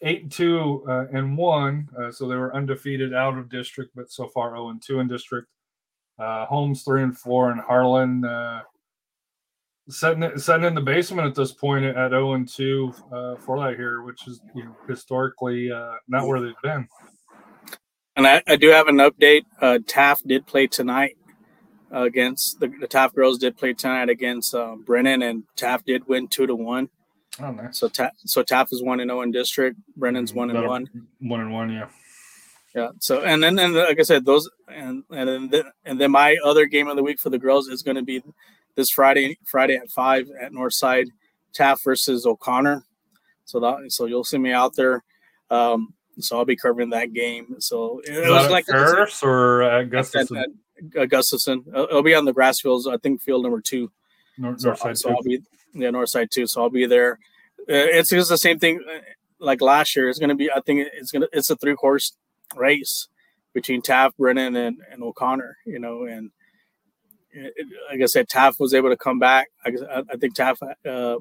[0.02, 4.10] eight and two uh, and one, uh, so they were undefeated out of district, but
[4.10, 5.48] so far zero oh and two in district.
[6.18, 8.62] Uh, Holmes three and four, and Harlan uh,
[9.88, 13.58] setting setting in the basement at this point at zero oh and two uh, for
[13.58, 16.88] that here, which is you know, historically uh, not where they've been.
[18.16, 19.44] And I, I do have an update.
[19.86, 21.16] Taft did play tonight
[21.92, 23.38] against the, the Taft girls.
[23.38, 26.88] Did play tonight against Brennan, and Taft did win two to one.
[27.40, 27.78] Oh, nice.
[27.78, 29.78] So Ta- so Taft is one and zero oh in district.
[29.96, 30.88] Brennan's one and one.
[31.20, 31.88] One and one, yeah.
[32.74, 32.90] Yeah.
[33.00, 36.66] So and then and like I said, those and and then and then my other
[36.66, 38.22] game of the week for the girls is going to be
[38.74, 41.06] this Friday Friday at five at Northside,
[41.52, 42.84] Taft versus O'Connor.
[43.44, 45.02] So that so you'll see me out there.
[45.50, 47.56] Um, so I'll be covering that game.
[47.60, 50.36] So it is was like Ferris or at Gustafson.
[50.36, 50.48] At,
[50.94, 51.64] at, at Gustafson.
[51.68, 52.86] It'll be on the grass fields.
[52.86, 53.90] I think field number two.
[54.36, 54.98] North, so, Northside.
[54.98, 55.40] So I'll be
[55.74, 56.46] yeah, north side too.
[56.46, 57.18] So I'll be there.
[57.60, 59.00] Uh, it's just the same thing uh,
[59.38, 60.08] like last year.
[60.08, 60.50] It's gonna be.
[60.50, 61.28] I think it's gonna.
[61.32, 62.16] It's a three horse
[62.56, 63.08] race
[63.54, 65.56] between Taft, Brennan, and, and O'Connor.
[65.66, 66.30] You know, and
[67.32, 69.48] it, like I said, Taft was able to come back.
[69.64, 69.72] I,
[70.12, 71.16] I think Taft uh,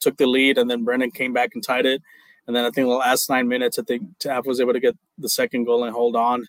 [0.00, 2.02] took the lead, and then Brennan came back and tied it.
[2.46, 4.96] And then I think the last nine minutes, I think Taft was able to get
[5.18, 6.46] the second goal and hold on.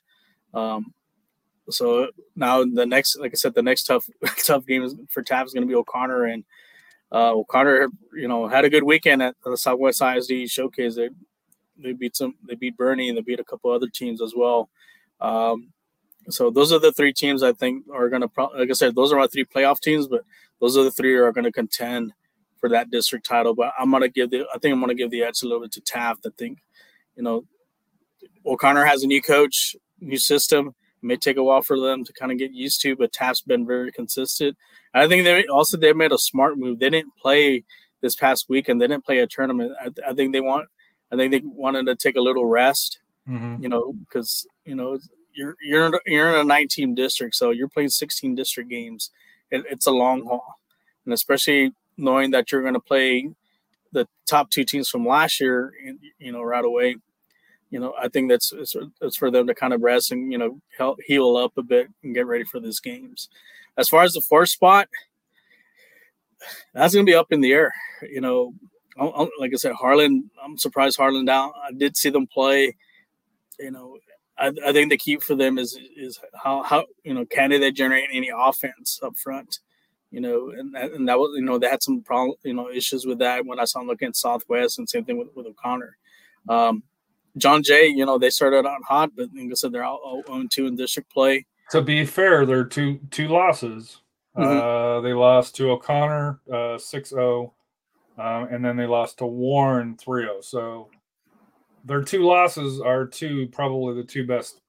[0.53, 0.93] Um,
[1.69, 4.05] so now the next, like I said, the next tough
[4.45, 6.43] tough game for Taft is going to be O'Connor, and
[7.13, 10.95] uh, O'Connor, you know, had a good weekend at the Southwest ISD Showcase.
[10.95, 11.09] They
[11.77, 14.69] they beat some, they beat Boerne, and they beat a couple other teams as well.
[15.19, 15.73] Um,
[16.29, 18.95] so those are the three teams I think are going to, pro- like I said,
[18.95, 20.23] those are my three playoff teams, but
[20.61, 22.13] those are the three are going to contend
[22.59, 23.53] for that district title.
[23.53, 25.45] But I'm going to give the, I think I'm going to give the edge a
[25.45, 26.25] little bit to Taft.
[26.25, 26.59] I think,
[27.15, 27.45] you know,
[28.45, 30.75] O'Connor has a new coach, new system.
[31.03, 33.41] It may take a while for them to kind of get used to, but Taft's
[33.41, 34.57] been very consistent.
[34.93, 36.79] I think they also they made a smart move.
[36.79, 37.65] They didn't play
[38.01, 39.73] this past week, and they didn't play a tournament.
[39.79, 40.69] I, I think they want.
[41.11, 42.99] I think they wanted to take a little rest.
[43.29, 43.63] Mm-hmm.
[43.63, 44.97] You know, because you know
[45.33, 49.11] you're you're in, you're in a 19 district, so you're playing 16 district games.
[49.51, 50.55] It, it's a long haul,
[51.05, 53.29] and especially knowing that you're going to play
[53.91, 55.73] the top two teams from last year,
[56.17, 56.95] you know, right away.
[57.73, 60.61] You know, I think that's it's, for them to kind of rest and you know
[60.77, 63.29] help heal up a bit and get ready for these games.
[63.79, 64.87] As far as the fourth spot,
[66.75, 67.73] that's going to be up in the air.
[68.03, 68.53] You know,
[69.39, 70.29] like I said, Harlan.
[70.43, 71.51] I'm surprised Harlan down.
[71.67, 72.75] I did see them play.
[73.59, 73.97] You know,
[74.37, 77.71] I, I think the key for them is is how how you know can they
[77.71, 79.61] generate any offense up front.
[80.11, 82.69] You know, and that, and that was you know they had some problem you know
[82.69, 85.47] issues with that when I saw them looking at Southwest and same thing with, with
[85.47, 85.97] O'Connor.
[86.47, 86.83] Um,
[87.37, 90.43] John Jay, you know, they started out hot, but like I said, they're all 0
[90.49, 91.45] 2 in district play.
[91.71, 94.01] To be fair, they're two two losses.
[94.37, 94.59] Mm-hmm.
[94.59, 97.53] Uh, they lost to O'Connor uh, 6 0,
[98.17, 100.41] um, and then they lost to Warren 3 0.
[100.41, 100.89] So
[101.85, 104.61] their two losses are two probably the two best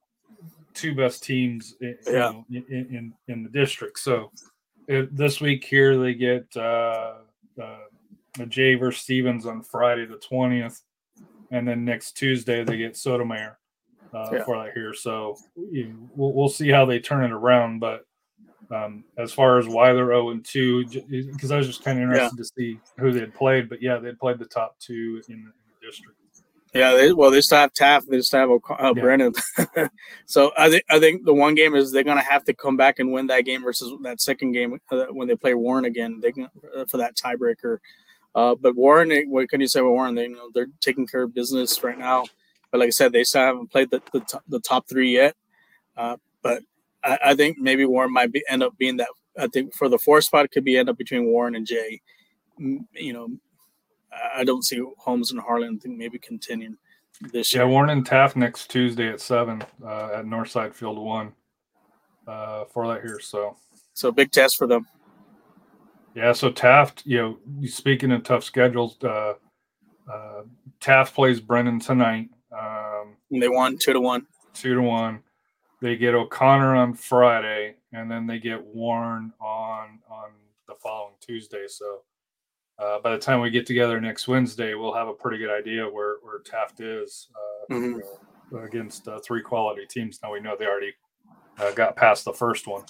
[0.73, 2.33] two best teams in, yeah.
[2.49, 3.97] in, in, in the district.
[3.99, 4.31] So
[4.87, 7.13] it, this week here they get uh,
[7.61, 10.81] uh, Jay versus Stevens on Friday the 20th,
[11.51, 13.57] and then next Tuesday they get Sotomayor
[14.13, 14.43] uh, yeah.
[14.43, 14.93] for that here.
[14.93, 18.05] So you we'll, we'll see how they turn it around, but
[18.71, 20.85] um, as far as why they're 0 and 2,
[21.33, 22.43] because I was just kind of interested yeah.
[22.43, 23.69] to see who they had played.
[23.69, 26.17] But yeah, they played the top two in, in the district.
[26.73, 29.01] Yeah, they, well, they still have Taft, they still have uh, yeah.
[29.01, 29.33] Brennan.
[30.25, 32.75] so I think I think the one game is they're going to have to come
[32.75, 36.19] back and win that game versus that second game uh, when they play Warren again.
[36.21, 37.77] They can, uh, for that tiebreaker.
[38.35, 40.13] Uh, but Warren, what can you say about Warren?
[40.13, 42.25] They you know they're taking care of business right now.
[42.69, 45.35] But like I said, they still haven't played the the, the top three yet.
[45.95, 46.61] Uh, but
[47.03, 49.07] I, I, think maybe Warren might be end up being that.
[49.39, 52.01] I think for the fourth spot, it could be end up between Warren and Jay.
[52.57, 53.29] You know,
[54.35, 55.77] I don't see Holmes and Harlan.
[55.77, 56.77] I think maybe continuing
[57.31, 57.67] this yeah, year.
[57.67, 61.31] Yeah, Warren and Taft next Tuesday at seven uh, at Northside Field One
[62.27, 63.19] uh, for that here.
[63.21, 63.55] So,
[63.93, 64.85] so big test for them.
[66.15, 69.33] Yeah, so Taft, you know, speaking of tough schedules, uh,
[70.11, 70.43] uh,
[70.79, 72.29] Taft plays Brennan tonight.
[72.57, 74.25] Um, they won two to one.
[74.53, 75.21] Two to one.
[75.81, 80.29] They get O'Connor on Friday, and then they get Warren on on
[80.69, 81.65] the following Tuesday.
[81.67, 82.03] So
[82.79, 85.83] uh, by the time we get together next Wednesday, we'll have a pretty good idea
[85.83, 87.99] where where Taft is uh, mm-hmm.
[87.99, 88.03] you
[88.51, 90.19] know, against uh, three quality teams.
[90.23, 90.93] Now we know they already
[91.59, 92.85] uh, got past the first one.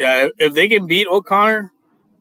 [0.00, 1.72] Yeah, if they can beat O'Connor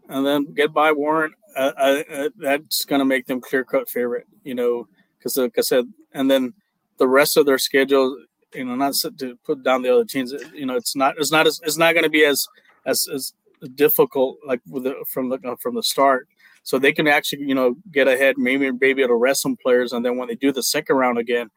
[0.10, 4.28] and then get by Warren, uh, uh, that's going to make them clear cut favorite.
[4.44, 4.88] You know,
[5.18, 6.54] because like I said, and then
[6.98, 10.34] the rest of their schedule, you know, not to put down the other teams.
[10.54, 12.48] You know, it's not it's not as, it's not going to be as
[12.86, 13.34] as as
[13.76, 16.28] difficult like with the, from the uh, from the start.
[16.64, 20.04] So they can actually you know get ahead, maybe maybe it'll rest some players, and
[20.04, 21.50] then when they do the second round again,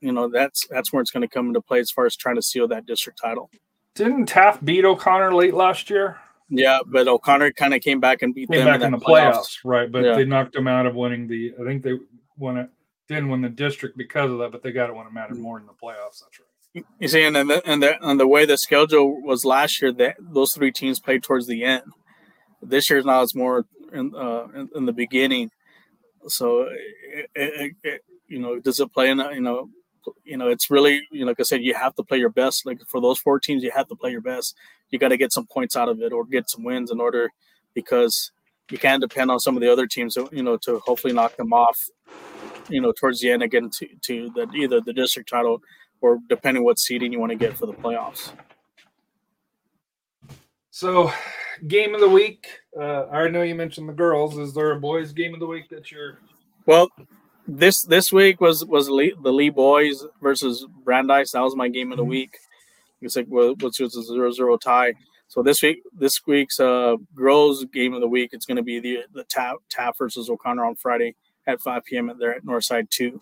[0.00, 2.36] you know that's that's where it's going to come into play as far as trying
[2.36, 3.50] to seal that district title.
[3.94, 6.18] Didn't Taft beat O'Connor late last year?
[6.48, 9.04] Yeah, but O'Connor kind of came back and beat came them back in, in the
[9.04, 9.32] playoffs.
[9.32, 9.58] playoffs.
[9.64, 9.90] right?
[9.90, 10.14] But yeah.
[10.14, 11.54] they knocked them out of winning the.
[11.60, 11.94] I think they
[12.36, 12.68] won it,
[13.08, 15.58] didn't win the district because of that, but they got it when it mattered more
[15.58, 16.20] in the playoffs.
[16.20, 16.84] That's right.
[16.98, 20.16] You see, and the, and the and the way the schedule was last year, that
[20.18, 21.84] those three teams played towards the end.
[22.60, 25.50] This year now it's more in, uh, in, in the beginning.
[26.26, 29.18] So, it, it, it, you know, does it play in?
[29.18, 29.68] You know,
[30.24, 32.66] you know, it's really, you know, like I said, you have to play your best.
[32.66, 34.56] Like for those four teams, you have to play your best.
[34.90, 37.30] You got to get some points out of it or get some wins in order
[37.74, 38.30] because
[38.70, 41.52] you can't depend on some of the other teams, you know, to hopefully knock them
[41.52, 41.78] off,
[42.68, 45.60] you know, towards the end again to, to the, either the district title
[46.00, 48.32] or depending what seeding you want to get for the playoffs.
[50.70, 51.12] So,
[51.68, 52.48] game of the week.
[52.78, 54.36] Uh, I know you mentioned the girls.
[54.38, 56.18] Is there a boys' game of the week that you're?
[56.66, 56.88] Well,
[57.46, 61.32] this this week was was Lee, the Lee boys versus Brandeis.
[61.32, 62.10] That was my game of the mm-hmm.
[62.10, 62.38] week.
[63.00, 64.94] It's like which was a zero zero tie.
[65.28, 68.80] So this week, this week's uh, girls game of the week, it's going to be
[68.80, 71.14] the the Taft, Taft versus O'Connor on Friday
[71.46, 72.08] at 5 p.m.
[72.10, 73.20] at there at Northside two.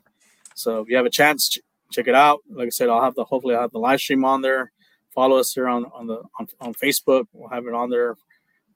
[0.55, 2.40] So if you have a chance, ch- check it out.
[2.51, 4.73] Like I said, I'll have the hopefully I'll have the live stream on there.
[5.15, 7.27] Follow us here on on the on, on Facebook.
[7.32, 8.16] We'll have it on there.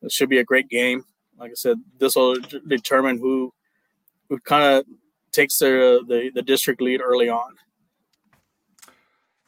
[0.03, 1.05] It should be a great game.
[1.39, 2.37] Like I said, this will
[2.67, 3.53] determine who
[4.29, 4.87] who kind of
[5.33, 7.55] takes the, the, the district lead early on.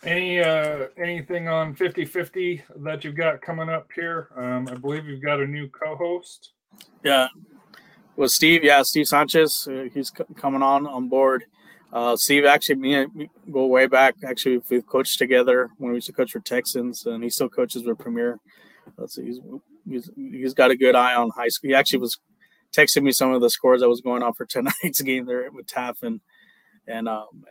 [0.05, 4.29] Any uh, anything on 50-50 that you've got coming up here?
[4.37, 6.53] Um, I believe you've got a new co-host.
[7.03, 7.29] Yeah,
[8.19, 8.65] well, Steve.
[8.65, 9.69] Yeah, Steve Sanchez.
[9.71, 11.45] Uh, he's c- coming on on board.
[11.93, 14.17] Uh, Steve actually me and me go way back.
[14.25, 17.85] Actually, we've coached together when we used to coach for Texans, and he still coaches
[17.85, 18.41] with Premier.
[18.97, 19.41] Let's see, he's,
[19.89, 21.69] he's he's got a good eye on high school.
[21.69, 22.19] He actually was
[22.77, 25.67] texting me some of the scores that was going on for tonight's game there with
[25.67, 26.21] Taft and
[26.89, 27.45] and um,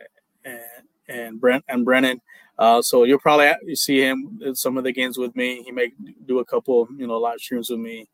[0.44, 0.60] and
[1.08, 2.20] and Brent and Brennan.
[2.58, 5.62] Uh, so you'll probably you see him in some of the games with me.
[5.62, 5.92] He may
[6.26, 8.08] do a couple, you know, live streams with me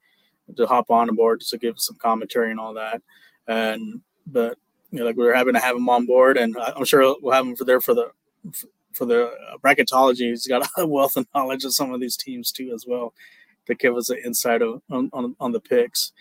[0.57, 3.01] to hop on board just to give some commentary and all that.
[3.49, 4.59] And but
[4.91, 7.33] you know, like we are having to have him on board, and I'm sure we'll
[7.33, 8.11] have him for there for the
[8.93, 10.29] for the bracketology.
[10.29, 13.15] He's got a wealth of knowledge of some of these teams too, as well,
[13.67, 16.13] to give us an insight on, on on the picks.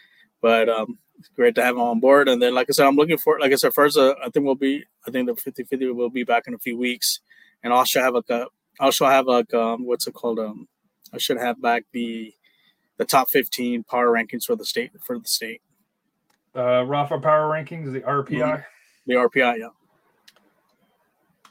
[0.42, 0.98] But um,
[1.30, 2.28] great to have him on board.
[2.28, 4.46] And then, like I said, I'm looking for, like I said, first, uh, I think
[4.46, 7.20] we'll be, I think the 50 50 will be back in a few weeks.
[7.64, 8.48] And also have like a,
[8.80, 10.40] also have like, um, what's it called?
[10.40, 10.68] Um,
[11.14, 12.34] I should have back the,
[12.98, 15.62] the top 15 power rankings for the state, for the state.
[16.56, 18.30] Uh, Rafa power rankings, the RPI.
[18.30, 18.62] Mm-hmm.
[19.08, 19.68] The RPI, yeah.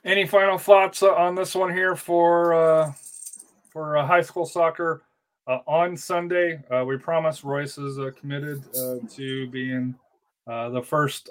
[0.05, 2.93] Any final thoughts on this one here for, uh,
[3.70, 5.03] for uh, high school soccer?
[5.47, 6.62] Uh, on Sunday.
[6.70, 9.94] Uh, we promise Royce is uh, committed uh, to being
[10.47, 11.28] uh, the first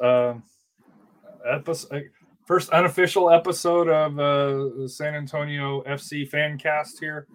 [1.50, 2.00] episode, uh,
[2.46, 7.28] first unofficial episode of San Antonio FC fan cast here.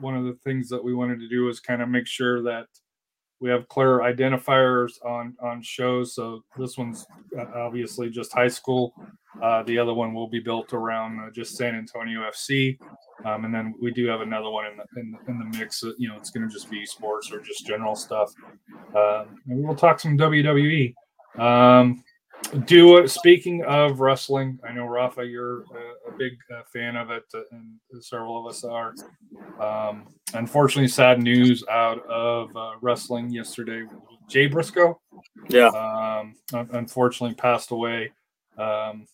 [0.00, 2.66] one of the things that we wanted to do is kind of make sure that
[3.40, 6.14] we have clear identifiers on on shows.
[6.14, 7.06] So this one's
[7.54, 8.92] obviously just high school.
[9.66, 12.78] the other one will be built around just San Antonio FC.
[13.24, 15.80] Um, and then we do have another one in the in, in the mix.
[15.80, 18.32] That, you know, it's going to just be sports or just general stuff.
[18.94, 20.94] Um, and we'll talk some WWE.
[21.38, 22.02] Um,
[22.64, 27.24] do speaking of wrestling, I know Rafa, you're a, a big uh, fan of it,
[27.34, 28.94] uh, and several of us are.
[29.60, 33.84] Um, unfortunately, sad news out of uh, wrestling yesterday.
[34.28, 35.00] Jay Briscoe,
[35.48, 36.34] yeah, um,
[36.72, 38.12] unfortunately passed away.
[38.56, 39.06] Um,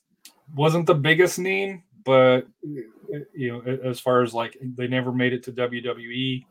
[0.55, 5.43] wasn't the biggest name, but you know, as far as like they never made it
[5.45, 6.45] to WWE.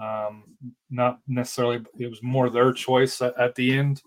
[0.00, 0.44] Um,
[0.90, 4.00] not necessarily, it was more their choice at, at the end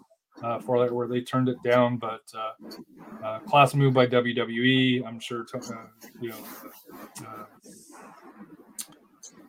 [0.43, 1.97] uh, for that where they turned it down.
[1.97, 5.05] But uh, uh, class move by WWE.
[5.05, 5.59] I'm sure uh,
[6.19, 6.37] you know.
[7.19, 7.45] Uh,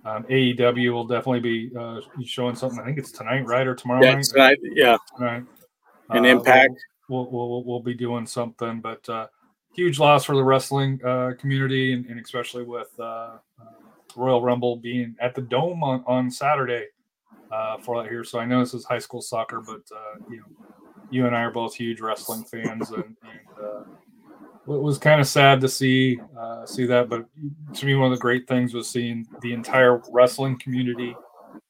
[0.05, 2.81] um, AEW will definitely be uh, showing something.
[2.81, 4.25] I think it's tonight, right, or tomorrow yeah, night.
[4.25, 4.97] Tonight, yeah.
[5.19, 5.45] Right.
[6.11, 6.75] An Impact.
[7.09, 9.09] We'll, we'll, we'll, we'll be doing something, but
[9.75, 12.91] huge loss for the wrestling uh, community, and, and, especially with
[14.17, 16.87] Royal Rumble being at the Dome on, on Saturday
[17.51, 18.25] uh, for that here.
[18.25, 20.67] So I know this is high school soccer, but uh, you know,
[21.13, 23.81] you and I are both huge wrestling fans, and, and uh,
[24.73, 27.09] it was kind of sad to see uh, see that.
[27.09, 27.27] But
[27.75, 31.15] to me, one of the great things was seeing the entire wrestling community,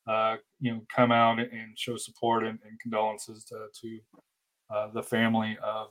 [0.06, 3.98] uh, you know, come out and show support and, and condolences to, to
[4.70, 5.88] uh, the family of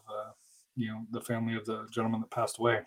[0.82, 2.82] you know the family of the gentleman that passed away.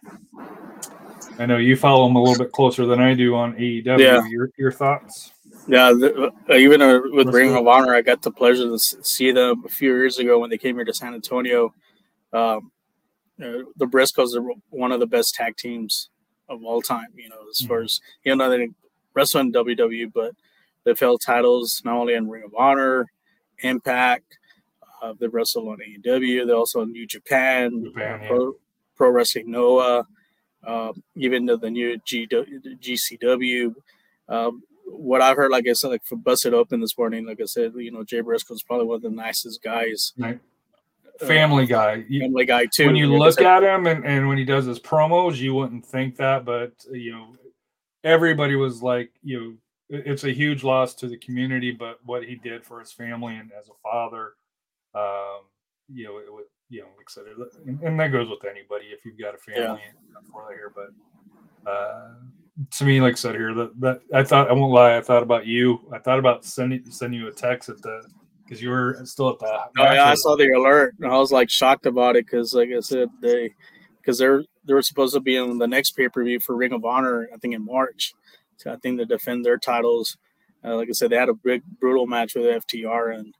[1.39, 3.99] I know you follow him a little bit closer than I do on AEW.
[3.99, 4.27] Yeah.
[4.29, 5.33] Your your thoughts?
[5.67, 9.31] Yeah, the, uh, even uh, with Ring of Honor, I got the pleasure to see
[9.31, 11.73] them a few years ago when they came here to San Antonio.
[12.33, 12.71] Um,
[13.43, 16.11] uh, the Briscoes are one of the best tag teams
[16.49, 17.09] of all time.
[17.15, 17.69] You know, as mm-hmm.
[17.69, 18.69] far as you know, they
[19.15, 20.33] wrestle in WWE, but
[20.85, 23.07] they've held titles not only in Ring of Honor,
[23.61, 24.39] Impact,
[25.05, 26.47] uh, they wrestle on AEW.
[26.47, 28.29] They're also on New Japan, Japan yeah.
[28.29, 28.55] Pro,
[28.97, 30.07] Pro, Wrestling Noah,
[30.67, 33.75] uh, even the, the new G, GCW.
[34.29, 37.45] Um, what I've heard, like I said, like for Busted Open this morning, like I
[37.45, 40.13] said, you know, Jay Briscoe is probably one of the nicest guys.
[40.17, 40.39] Right.
[41.21, 42.05] Family uh, guy.
[42.19, 42.87] Family guy, too.
[42.87, 45.87] When you like look at him and, and when he does his promos, you wouldn't
[45.87, 47.37] think that, but, you know,
[48.03, 49.55] everybody was like, you know,
[49.91, 53.53] it's a huge loss to the community, but what he did for his family and
[53.59, 54.33] as a father,
[54.95, 55.41] um,
[55.93, 57.25] you know, it would, you know, like I said,
[57.67, 60.21] and, and that goes with anybody if you've got a family yeah.
[60.33, 60.73] for here.
[60.75, 62.15] But uh,
[62.71, 65.23] to me, like I said here, that, that I thought I won't lie, I thought
[65.23, 65.81] about you.
[65.93, 68.03] I thought about sending sending you a text at the
[68.45, 69.61] because you were still at the.
[69.79, 70.95] Oh yeah, I saw the alert.
[71.01, 73.55] and I was like shocked about it because, like I said, they
[74.01, 76.73] because they're they were supposed to be in the next pay per view for Ring
[76.73, 78.15] of Honor, I think in March.
[78.57, 80.17] So I think to defend their titles.
[80.65, 83.35] Uh, like I said, they had a big brutal match with FTR, and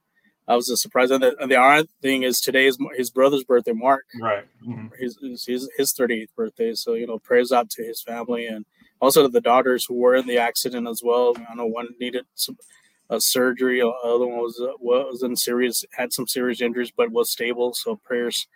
[0.47, 1.11] I was just surprised.
[1.11, 4.05] And the, and the odd thing is today is his brother's birthday, Mark.
[4.19, 4.45] Right.
[4.65, 4.87] Mm-hmm.
[4.99, 6.73] His, his his 38th birthday.
[6.73, 8.65] So you know, prayers out to his family and
[9.01, 11.35] also to the daughters who were in the accident as well.
[11.49, 12.57] I know one needed some
[13.09, 17.11] uh, surgery, the other one was uh, was in serious, had some serious injuries, but
[17.11, 17.73] was stable.
[17.73, 18.47] So prayers,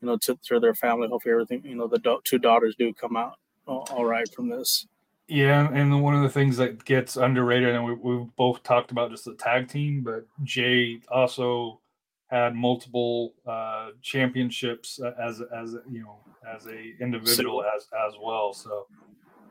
[0.00, 1.08] you know, to, to their family.
[1.08, 4.48] Hopefully everything, you know, the do- two daughters do come out all, all right from
[4.48, 4.86] this.
[5.28, 9.10] Yeah, and one of the things that gets underrated, and we, we both talked about
[9.10, 11.80] just the tag team, but Jay also
[12.26, 16.18] had multiple uh, championships as as you know
[16.54, 18.52] as a individual as as well.
[18.52, 18.86] So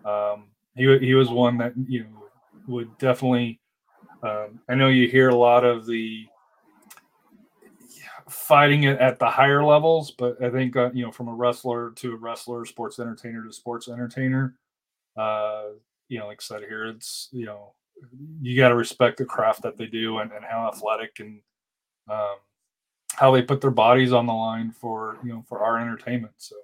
[0.03, 2.26] um, he he was one that you know
[2.68, 3.60] would definitely.
[4.23, 6.27] Um, I know you hear a lot of the
[8.30, 11.91] fighting it at the higher levels, but I think uh, you know from a wrestler
[11.95, 14.56] to a wrestler, sports entertainer to sports entertainer
[15.17, 15.63] uh,
[16.07, 17.73] you know, like I said here, it's you know,
[18.41, 21.41] you got to respect the craft that they do and, and how athletic and
[22.09, 22.35] um,
[23.13, 26.33] how they put their bodies on the line for you know for our entertainment.
[26.38, 26.55] So.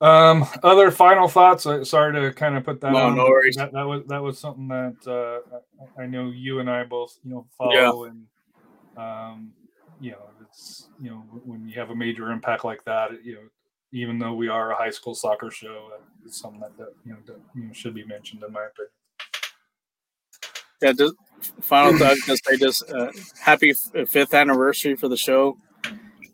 [0.00, 1.64] Um, other final thoughts.
[1.64, 2.92] Uh, sorry to kind of put that.
[2.92, 3.56] No, on, no worries.
[3.56, 5.58] That, that was that was something that uh,
[5.98, 8.26] I- I know you and I both you know follow, and
[8.96, 9.52] um,
[10.00, 13.40] you know it's you know when you have a major impact like that, you know
[13.94, 17.12] even though we are a high school soccer show, uh, it's something that, that you
[17.12, 18.90] know that, you know should be mentioned in my opinion.
[20.82, 21.14] Yeah, just
[21.62, 22.16] final thought.
[22.26, 23.10] Just say just uh,
[23.40, 25.56] happy f- fifth anniversary for the show.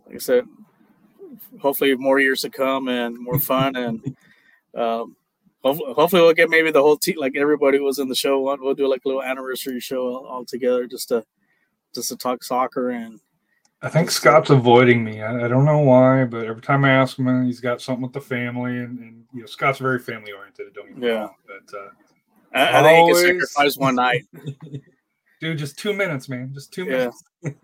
[0.07, 0.45] Like I said,
[1.61, 4.17] hopefully more years to come and more fun and
[4.75, 5.17] um,
[5.63, 8.41] hopefully, we'll get maybe the whole team like everybody was in the show.
[8.41, 11.25] We'll do like a little anniversary show all, all together just to
[11.95, 13.21] just to talk soccer and
[13.83, 15.23] I think Scott's avoiding me.
[15.23, 18.13] I, I don't know why, but every time I ask him, he's got something with
[18.13, 20.75] the family, and, and you know Scott's very family oriented.
[20.75, 21.21] Don't get me Yeah.
[21.21, 21.89] wrong, but uh,
[22.53, 24.27] I, I think you can sacrifice one night.
[25.41, 26.91] dude, just two minutes, man, just two Yeah.
[26.91, 27.25] minutes.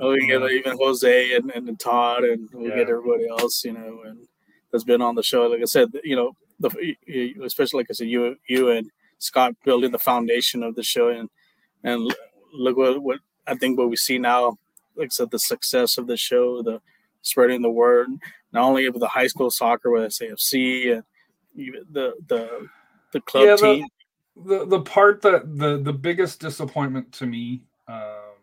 [0.00, 3.72] Oh, we can get even Jose and, and Todd, and we'll get everybody else, you
[3.72, 4.26] know, and
[4.70, 5.46] that's been on the show.
[5.48, 6.70] Like I said, you know, the
[7.44, 11.28] especially like I said, you you and Scott building the foundation of the show, and
[11.84, 12.12] and
[12.54, 14.56] look what what I think what we see now.
[14.98, 16.80] Like I said, the success of the show, the
[17.22, 18.08] spreading the word,
[18.52, 21.04] not only of the high school soccer with SAFC and
[21.54, 22.68] even the the
[23.12, 23.86] the club Yeah, the- team.
[24.44, 28.34] the the part that the the biggest disappointment to me um,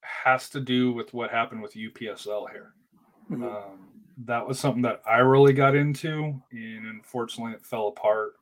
[0.00, 2.74] has to do with what happened with UPSL here.
[3.30, 3.44] Mhm.
[3.44, 3.88] Um,
[4.24, 8.34] that was something that I really got into, and unfortunately, it fell apart.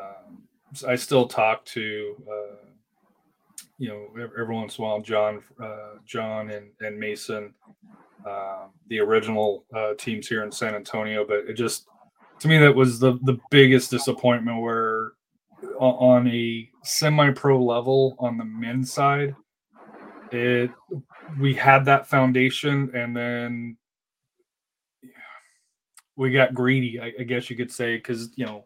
[0.00, 0.42] Um,
[0.88, 2.56] I still talk to, uh,
[3.84, 7.52] you know, every once in a while, John, uh, John, and and Mason,
[8.26, 11.26] uh, the original uh, teams here in San Antonio.
[11.26, 11.86] But it just,
[12.38, 14.62] to me, that was the the biggest disappointment.
[14.62, 15.12] Where
[15.78, 19.34] on a semi-pro level, on the men's side,
[20.32, 20.70] it
[21.38, 23.76] we had that foundation, and then
[26.16, 28.64] we got greedy, I, I guess you could say, because you know,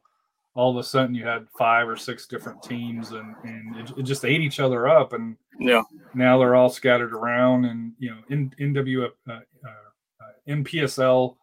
[0.59, 4.03] all of a sudden you had five or six different teams, and and it, it
[4.03, 8.19] just ate each other up, and Yeah, now they're all scattered around, and you know,
[8.29, 11.37] in NW uh, uh, uh, NPSL,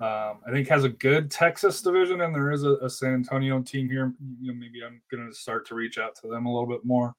[0.00, 3.60] um, I think has a good Texas division, and there is a, a San Antonio
[3.60, 4.14] team here.
[4.40, 6.84] You know, maybe I'm going to start to reach out to them a little bit
[6.84, 7.16] more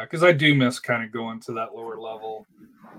[0.00, 2.48] because I do miss kind of going to that lower level.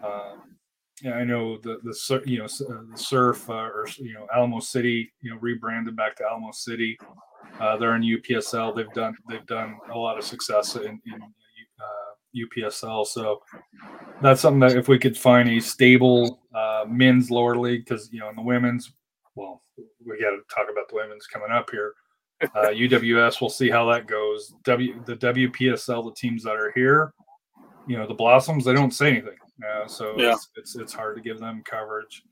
[0.01, 0.55] Um,
[1.01, 4.61] yeah, I know the the you know uh, the surf uh, or you know Alamo
[4.61, 6.97] City you know rebranded back to Alamo City.
[7.59, 8.75] Uh, they're in UPSL.
[8.75, 11.21] They've done they've done a lot of success in, in
[11.79, 13.05] uh, UPSL.
[13.05, 13.41] So
[14.21, 18.19] that's something that if we could find a stable uh, men's lower league, because you
[18.19, 18.91] know in the women's,
[19.35, 19.63] well,
[20.05, 21.93] we got to talk about the women's coming up here.
[22.53, 24.53] Uh, UWS, we'll see how that goes.
[24.65, 27.13] W the WPSL, the teams that are here,
[27.87, 29.37] you know, the Blossoms, they don't say anything.
[29.65, 30.33] Uh, so Yeah.
[30.33, 32.23] it's, it's it's hard to give them coverage.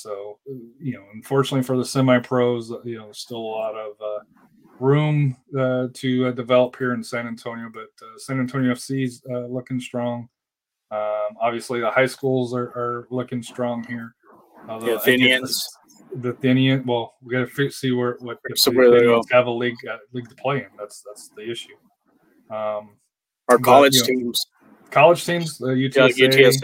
[0.00, 0.38] So
[0.80, 4.20] you know, unfortunately for the semi pros, you know, there's still a lot of uh,
[4.78, 7.68] room uh, to uh, develop here in San Antonio.
[7.72, 10.28] But uh, San Antonio FC is uh, looking strong.
[10.90, 14.14] Um, obviously, the high schools are, are looking strong here.
[14.68, 15.68] Although the I Athenians.
[16.16, 16.84] the Athenian.
[16.86, 19.76] Well, we got to see where what So the where they Athenians have a league
[19.90, 20.68] uh, league to play in.
[20.78, 21.74] That's that's the issue.
[22.50, 22.96] Um,
[23.48, 24.46] Our but, college you know, teams.
[24.90, 26.60] college teams, Yeah, UTSA, UTSA.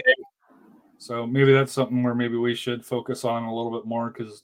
[1.05, 4.41] So maybe that's something where maybe we should focus on a little bit more because,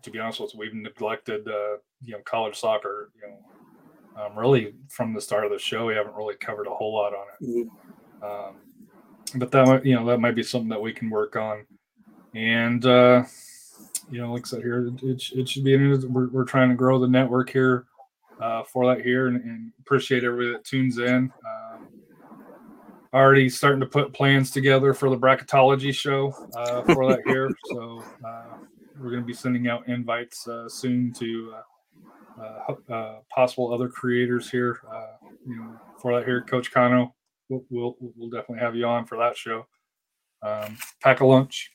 [0.00, 3.10] to be honest with you, we've neglected uh, you know college soccer.
[3.14, 6.70] You know, um, really from the start of the show, we haven't really covered a
[6.70, 7.68] whole lot on it.
[8.22, 8.48] Mhm.
[8.48, 8.56] Um,
[9.34, 11.66] but that might, you know that might be something that we can work on.
[12.34, 13.24] And uh,
[14.10, 15.74] you know, like I said here, it, it, should be.
[15.74, 17.84] an- We're, we're trying to grow the network here
[18.40, 21.30] uh, for that here, and, and appreciate everybody that tunes in.
[21.44, 21.65] Um,
[23.16, 27.50] already starting to put plans together for the bracketology show uh, for that here.
[27.72, 28.58] So uh,
[28.98, 33.88] we're going to be sending out invites uh, soon to uh, uh, uh, possible other
[33.88, 34.80] creators here.
[34.90, 37.14] Uh, you know, for that here, Coach Kano,
[37.48, 39.66] we'll, we'll we'll definitely have you on for that show.
[40.42, 41.70] Um, pack a lunch.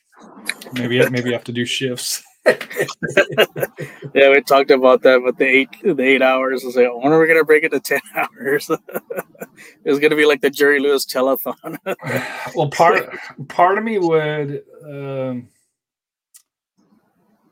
[0.74, 2.24] Maybe maybe you have to do shifts.
[4.14, 6.64] Yeah, we talked about that, but the eight the eight hours.
[6.64, 8.70] I was like, when are we gonna break it to ten hours?
[9.86, 11.78] it was gonna be like the Jerry Lewis telethon.
[12.56, 13.10] well, part
[13.48, 15.48] part of me would um,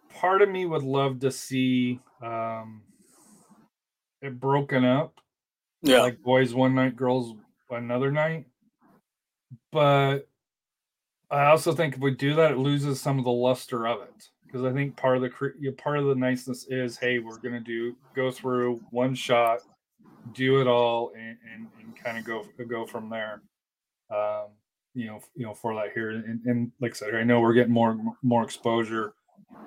[0.10, 2.82] part of me would love to see um,
[4.22, 5.22] it broken up,
[5.82, 7.36] yeah, like boys one night, girls
[7.70, 8.48] another night.
[9.72, 10.28] But
[11.32, 14.30] I also think if we do that, it loses some of the luster of it
[14.52, 17.96] because I think part of the part of the niceness is, hey, we're gonna do
[18.16, 19.62] go through one shot,
[20.32, 23.44] do it all, and and, and kind of go go from there.
[24.14, 24.50] um,
[24.96, 26.10] you know, you know, for that here.
[26.12, 29.14] And, and like I said, I know we're getting more more exposure.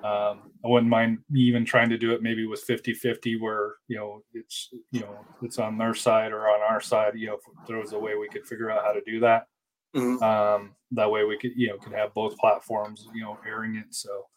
[0.03, 3.97] Um, I wouldn't mind even trying to do it maybe with 50 50 where, you
[3.97, 7.41] know, it's, you know, it's on their side or on our side, you know, if
[7.67, 9.47] there was a way we could figure out how to do that.
[9.95, 10.21] Mhm.
[10.21, 13.93] Um, that way we could, you know, could have both platforms, you know, airing it.
[13.95, 14.27] So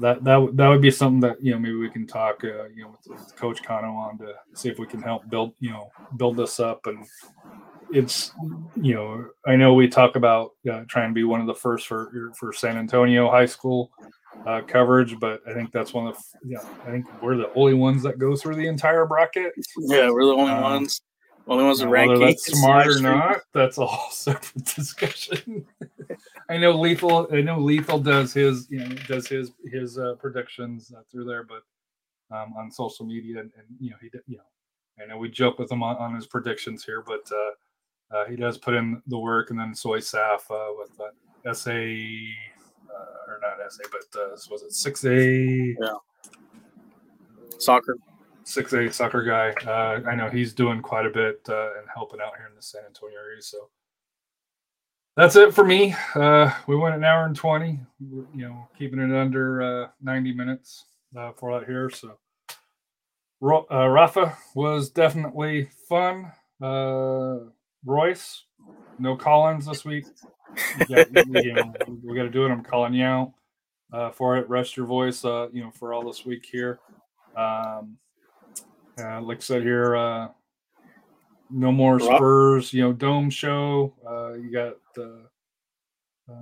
[0.00, 2.64] that, that, would- that would be something that, you know, maybe we can talk, uh,
[2.74, 5.70] you know, with, with coach Kano on to see if we can help build, you
[5.70, 7.04] know, build this up and,
[7.92, 8.30] it's
[8.76, 11.88] you know I know we talk about uh, trying to be one of the first
[11.88, 13.90] for for San Antonio high school
[14.46, 17.74] uh, coverage, but I think that's one of the, yeah I think we're the only
[17.74, 19.52] ones that go through the entire bracket.
[19.76, 21.00] Yeah, we're the only Um, ones.
[21.48, 25.66] Only ones Now, whether that's smart or not, that's a whole separate discussion.
[26.50, 27.28] I know lethal.
[27.32, 31.44] I know lethal does his you know does his his uh, predictions uh, through there,
[31.44, 31.62] but
[32.36, 34.42] um, on social media and, and you know he did you know
[35.02, 38.36] I know we joke with him on, on his predictions here, but uh, uh, he
[38.36, 43.40] does put in the work, and then Soy Saf uh, with that SA uh, or
[43.40, 45.94] not SA, but uh, was it six A Yeah.
[47.58, 47.96] Soccer.
[48.44, 49.50] six A soccer guy.
[49.66, 52.62] Uh, I know he's doing quite a bit uh, and helping out here in the
[52.62, 53.40] San Antonio area.
[53.40, 53.70] So
[55.20, 55.94] that's it for me.
[56.14, 57.78] Uh, we went an hour and twenty.
[58.00, 61.90] You know, keeping it under uh, ninety minutes uh, for that here.
[61.90, 62.16] So
[63.42, 66.32] uh, Rafa was definitely fun.
[66.62, 67.50] Uh,
[67.84, 68.44] Royce,
[68.98, 70.06] no Collins this week.
[70.88, 72.50] Yeah, you know, we got to do it.
[72.50, 73.32] I'm calling you out
[73.92, 74.48] uh, for it.
[74.48, 76.80] Rest your voice, uh, you know, for all this week here.
[77.36, 77.98] Um,
[78.96, 80.30] like I said here,
[81.50, 82.72] no more Rob- Spurs.
[82.72, 83.94] You know, dome show.
[84.06, 85.26] Uh, you got uh,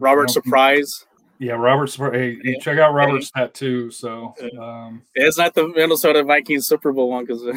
[0.00, 1.04] Robert you know, Surprise.
[1.40, 1.88] Yeah, Robert.
[2.12, 2.58] Hey, Yeah.
[2.60, 3.92] check out Robert's tattoo.
[3.92, 7.54] So, um, It's not the Minnesota Vikings Super Bowl one because Well.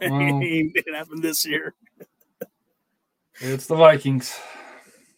[0.00, 1.74] it happened this year.
[3.40, 4.34] it's the Vikings.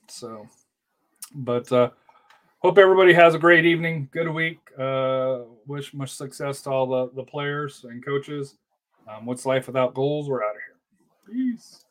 [0.09, 0.49] So,
[1.33, 1.91] but uh,
[2.59, 4.59] hope everybody has a great evening, good week.
[4.77, 8.57] Uh, wish much success to all the the players and coaches.
[9.09, 10.29] Um, what's life without goals?
[10.29, 10.66] We're out of here.
[11.29, 11.86] Isso.